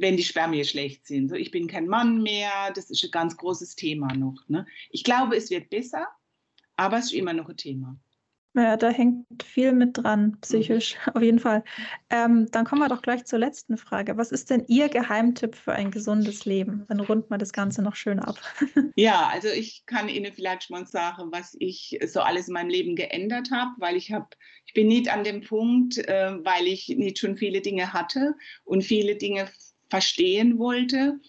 Wenn 0.00 0.16
die 0.16 0.24
Spermien 0.24 0.64
schlecht 0.64 1.06
sind. 1.06 1.28
So, 1.28 1.34
ich 1.34 1.50
bin 1.50 1.66
kein 1.68 1.86
Mann 1.86 2.22
mehr, 2.22 2.72
das 2.74 2.90
ist 2.90 3.04
ein 3.04 3.10
ganz 3.10 3.36
großes 3.36 3.76
Thema 3.76 4.14
noch. 4.14 4.48
Ne? 4.48 4.66
Ich 4.90 5.04
glaube, 5.04 5.36
es 5.36 5.50
wird 5.50 5.70
besser, 5.70 6.06
aber 6.76 6.98
es 6.98 7.06
ist 7.06 7.14
immer 7.14 7.32
noch 7.32 7.48
ein 7.48 7.56
Thema. 7.56 7.96
Ja, 8.56 8.78
da 8.78 8.88
hängt 8.88 9.42
viel 9.44 9.72
mit 9.72 9.98
dran, 9.98 10.38
psychisch, 10.40 10.94
mhm. 10.94 11.12
auf 11.14 11.22
jeden 11.22 11.38
Fall. 11.38 11.62
Ähm, 12.08 12.46
dann 12.50 12.64
kommen 12.64 12.80
wir 12.80 12.88
doch 12.88 13.02
gleich 13.02 13.26
zur 13.26 13.38
letzten 13.38 13.76
Frage. 13.76 14.16
Was 14.16 14.32
ist 14.32 14.48
denn 14.48 14.64
Ihr 14.66 14.88
Geheimtipp 14.88 15.54
für 15.54 15.74
ein 15.74 15.90
gesundes 15.90 16.46
Leben? 16.46 16.86
Dann 16.88 17.00
runden 17.00 17.28
wir 17.28 17.36
das 17.36 17.52
Ganze 17.52 17.82
noch 17.82 17.94
schön 17.94 18.18
ab. 18.18 18.36
Ja, 18.98 19.28
also 19.30 19.48
ich 19.48 19.84
kann 19.84 20.08
Ihnen 20.08 20.32
vielleicht 20.32 20.70
mal 20.70 20.86
sagen, 20.86 21.30
was 21.30 21.54
ich 21.58 21.98
so 22.06 22.20
alles 22.20 22.48
in 22.48 22.54
meinem 22.54 22.70
Leben 22.70 22.96
geändert 22.96 23.50
habe, 23.50 23.72
weil 23.76 23.94
ich 23.94 24.10
habe, 24.10 24.28
ich 24.64 24.72
bin 24.72 24.88
nicht 24.88 25.12
an 25.12 25.22
dem 25.22 25.42
Punkt, 25.42 25.98
äh, 25.98 26.42
weil 26.42 26.66
ich 26.66 26.88
nicht 26.88 27.18
schon 27.18 27.36
viele 27.36 27.60
Dinge 27.60 27.92
hatte 27.92 28.34
und 28.64 28.82
viele 28.82 29.16
Dinge 29.16 29.48
verstehen 29.88 30.58
wollte. 30.58 31.20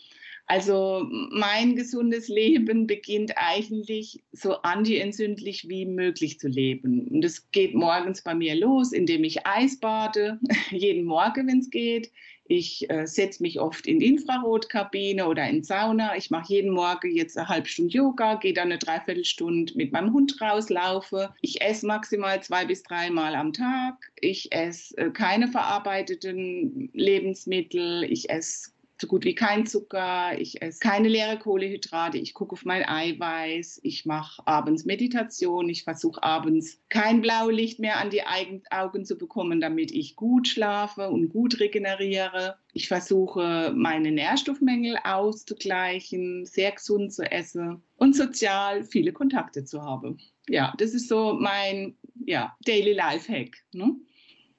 Also 0.49 1.05
mein 1.09 1.75
gesundes 1.75 2.29
Leben 2.29 2.87
beginnt 2.87 3.33
eigentlich 3.35 4.23
so 4.31 4.61
antientzündlich 4.61 5.67
wie 5.67 5.85
möglich 5.85 6.39
zu 6.39 6.47
leben. 6.47 7.05
Und 7.09 7.25
es 7.25 7.51
geht 7.51 7.75
morgens 7.75 8.23
bei 8.23 8.33
mir 8.33 8.55
los, 8.55 8.93
indem 8.93 9.25
ich 9.25 9.45
Eis 9.45 9.77
bade, 9.77 10.39
jeden 10.71 11.03
Morgen, 11.03 11.47
wenn 11.47 11.59
es 11.59 11.69
geht. 11.69 12.11
Ich 12.47 12.89
äh, 12.89 13.05
setze 13.05 13.43
mich 13.43 13.59
oft 13.59 13.87
in 13.87 14.01
Infrarotkabine 14.01 15.27
oder 15.27 15.47
in 15.47 15.63
Sauna. 15.63 16.15
Ich 16.15 16.31
mache 16.31 16.53
jeden 16.53 16.71
Morgen 16.71 17.15
jetzt 17.15 17.37
eine 17.37 17.47
halbe 17.47 17.67
Stunde 17.67 17.93
Yoga, 17.93 18.35
gehe 18.35 18.53
dann 18.53 18.67
eine 18.67 18.77
Dreiviertelstunde 18.77 19.73
mit 19.75 19.91
meinem 19.91 20.13
Hund 20.13 20.39
rauslaufe. 20.41 21.33
Ich 21.41 21.61
esse 21.61 21.85
maximal 21.85 22.41
zwei 22.41 22.65
bis 22.65 22.83
dreimal 22.83 23.35
am 23.35 23.53
Tag. 23.53 24.11
Ich 24.19 24.51
esse 24.51 24.97
äh, 24.97 25.09
keine 25.11 25.47
verarbeiteten 25.47 26.89
Lebensmittel. 26.93 28.03
Ich 28.03 28.29
esse 28.29 28.71
so 28.99 29.07
gut 29.07 29.25
wie 29.25 29.35
kein 29.35 29.67
Zucker, 29.67 30.39
ich 30.39 30.61
esse 30.61 30.79
keine 30.79 31.07
leere 31.07 31.37
Kohlehydrate, 31.37 32.17
ich 32.17 32.33
gucke 32.33 32.53
auf 32.53 32.65
mein 32.65 32.83
Eiweiß, 32.87 33.79
ich 33.83 34.05
mache 34.05 34.41
abends 34.47 34.85
Meditation, 34.85 35.69
ich 35.69 35.83
versuche 35.83 36.23
abends 36.23 36.81
kein 36.89 37.21
Blaulicht 37.21 37.79
mehr 37.79 37.99
an 37.99 38.09
die 38.09 38.23
Augen 38.71 39.05
zu 39.05 39.17
bekommen, 39.17 39.61
damit 39.61 39.91
ich 39.91 40.15
gut 40.15 40.47
schlafe 40.47 41.09
und 41.09 41.29
gut 41.29 41.59
regeneriere. 41.59 42.57
Ich 42.73 42.87
versuche 42.87 43.71
meine 43.75 44.11
Nährstoffmängel 44.11 44.97
auszugleichen, 45.03 46.45
sehr 46.45 46.71
gesund 46.71 47.13
zu 47.13 47.23
essen 47.31 47.83
und 47.97 48.15
sozial 48.15 48.83
viele 48.83 49.13
Kontakte 49.13 49.63
zu 49.63 49.83
haben. 49.83 50.19
Ja, 50.49 50.73
das 50.77 50.93
ist 50.93 51.07
so 51.07 51.33
mein 51.33 51.97
ja, 52.25 52.55
Daily 52.65 52.93
Life 52.93 53.31
Hack. 53.31 53.57
Ne? 53.73 53.95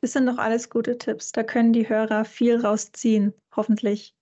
Das 0.01 0.12
sind 0.12 0.27
doch 0.27 0.38
alles 0.38 0.70
gute 0.70 0.96
Tipps. 0.96 1.33
Da 1.33 1.42
können 1.42 1.72
die 1.72 1.88
Hörer 1.88 2.24
viel 2.24 2.61
rausziehen, 2.61 3.33
hoffentlich. 3.57 4.14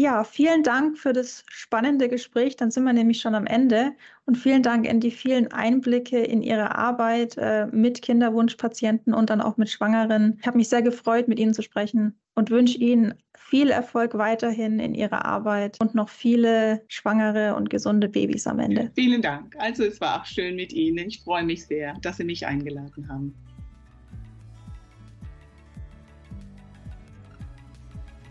Ja, 0.00 0.24
vielen 0.24 0.62
Dank 0.62 0.96
für 0.96 1.12
das 1.12 1.44
spannende 1.50 2.08
Gespräch. 2.08 2.56
Dann 2.56 2.70
sind 2.70 2.84
wir 2.84 2.94
nämlich 2.94 3.20
schon 3.20 3.34
am 3.34 3.44
Ende. 3.44 3.92
Und 4.24 4.38
vielen 4.38 4.62
Dank 4.62 4.86
in 4.88 4.98
die 4.98 5.10
vielen 5.10 5.52
Einblicke 5.52 6.16
in 6.16 6.40
Ihre 6.40 6.74
Arbeit 6.74 7.36
äh, 7.36 7.66
mit 7.66 8.00
Kinderwunschpatienten 8.00 9.12
und 9.12 9.28
dann 9.28 9.42
auch 9.42 9.58
mit 9.58 9.68
Schwangeren. 9.68 10.38
Ich 10.40 10.46
habe 10.46 10.56
mich 10.56 10.70
sehr 10.70 10.80
gefreut, 10.80 11.28
mit 11.28 11.38
Ihnen 11.38 11.52
zu 11.52 11.60
sprechen 11.60 12.18
und 12.34 12.48
wünsche 12.48 12.78
Ihnen 12.78 13.12
viel 13.36 13.68
Erfolg 13.68 14.16
weiterhin 14.16 14.80
in 14.80 14.94
Ihrer 14.94 15.26
Arbeit 15.26 15.76
und 15.82 15.94
noch 15.94 16.08
viele 16.08 16.80
schwangere 16.88 17.54
und 17.54 17.68
gesunde 17.68 18.08
Babys 18.08 18.46
am 18.46 18.58
Ende. 18.58 18.90
Vielen 18.94 19.20
Dank. 19.20 19.54
Also 19.58 19.84
es 19.84 20.00
war 20.00 20.22
auch 20.22 20.24
schön 20.24 20.56
mit 20.56 20.72
Ihnen. 20.72 21.08
Ich 21.08 21.20
freue 21.20 21.44
mich 21.44 21.66
sehr, 21.66 21.92
dass 22.00 22.16
Sie 22.16 22.24
mich 22.24 22.46
eingeladen 22.46 23.06
haben. 23.06 23.34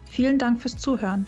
Vielen 0.06 0.40
Dank 0.40 0.60
fürs 0.60 0.76
Zuhören. 0.76 1.28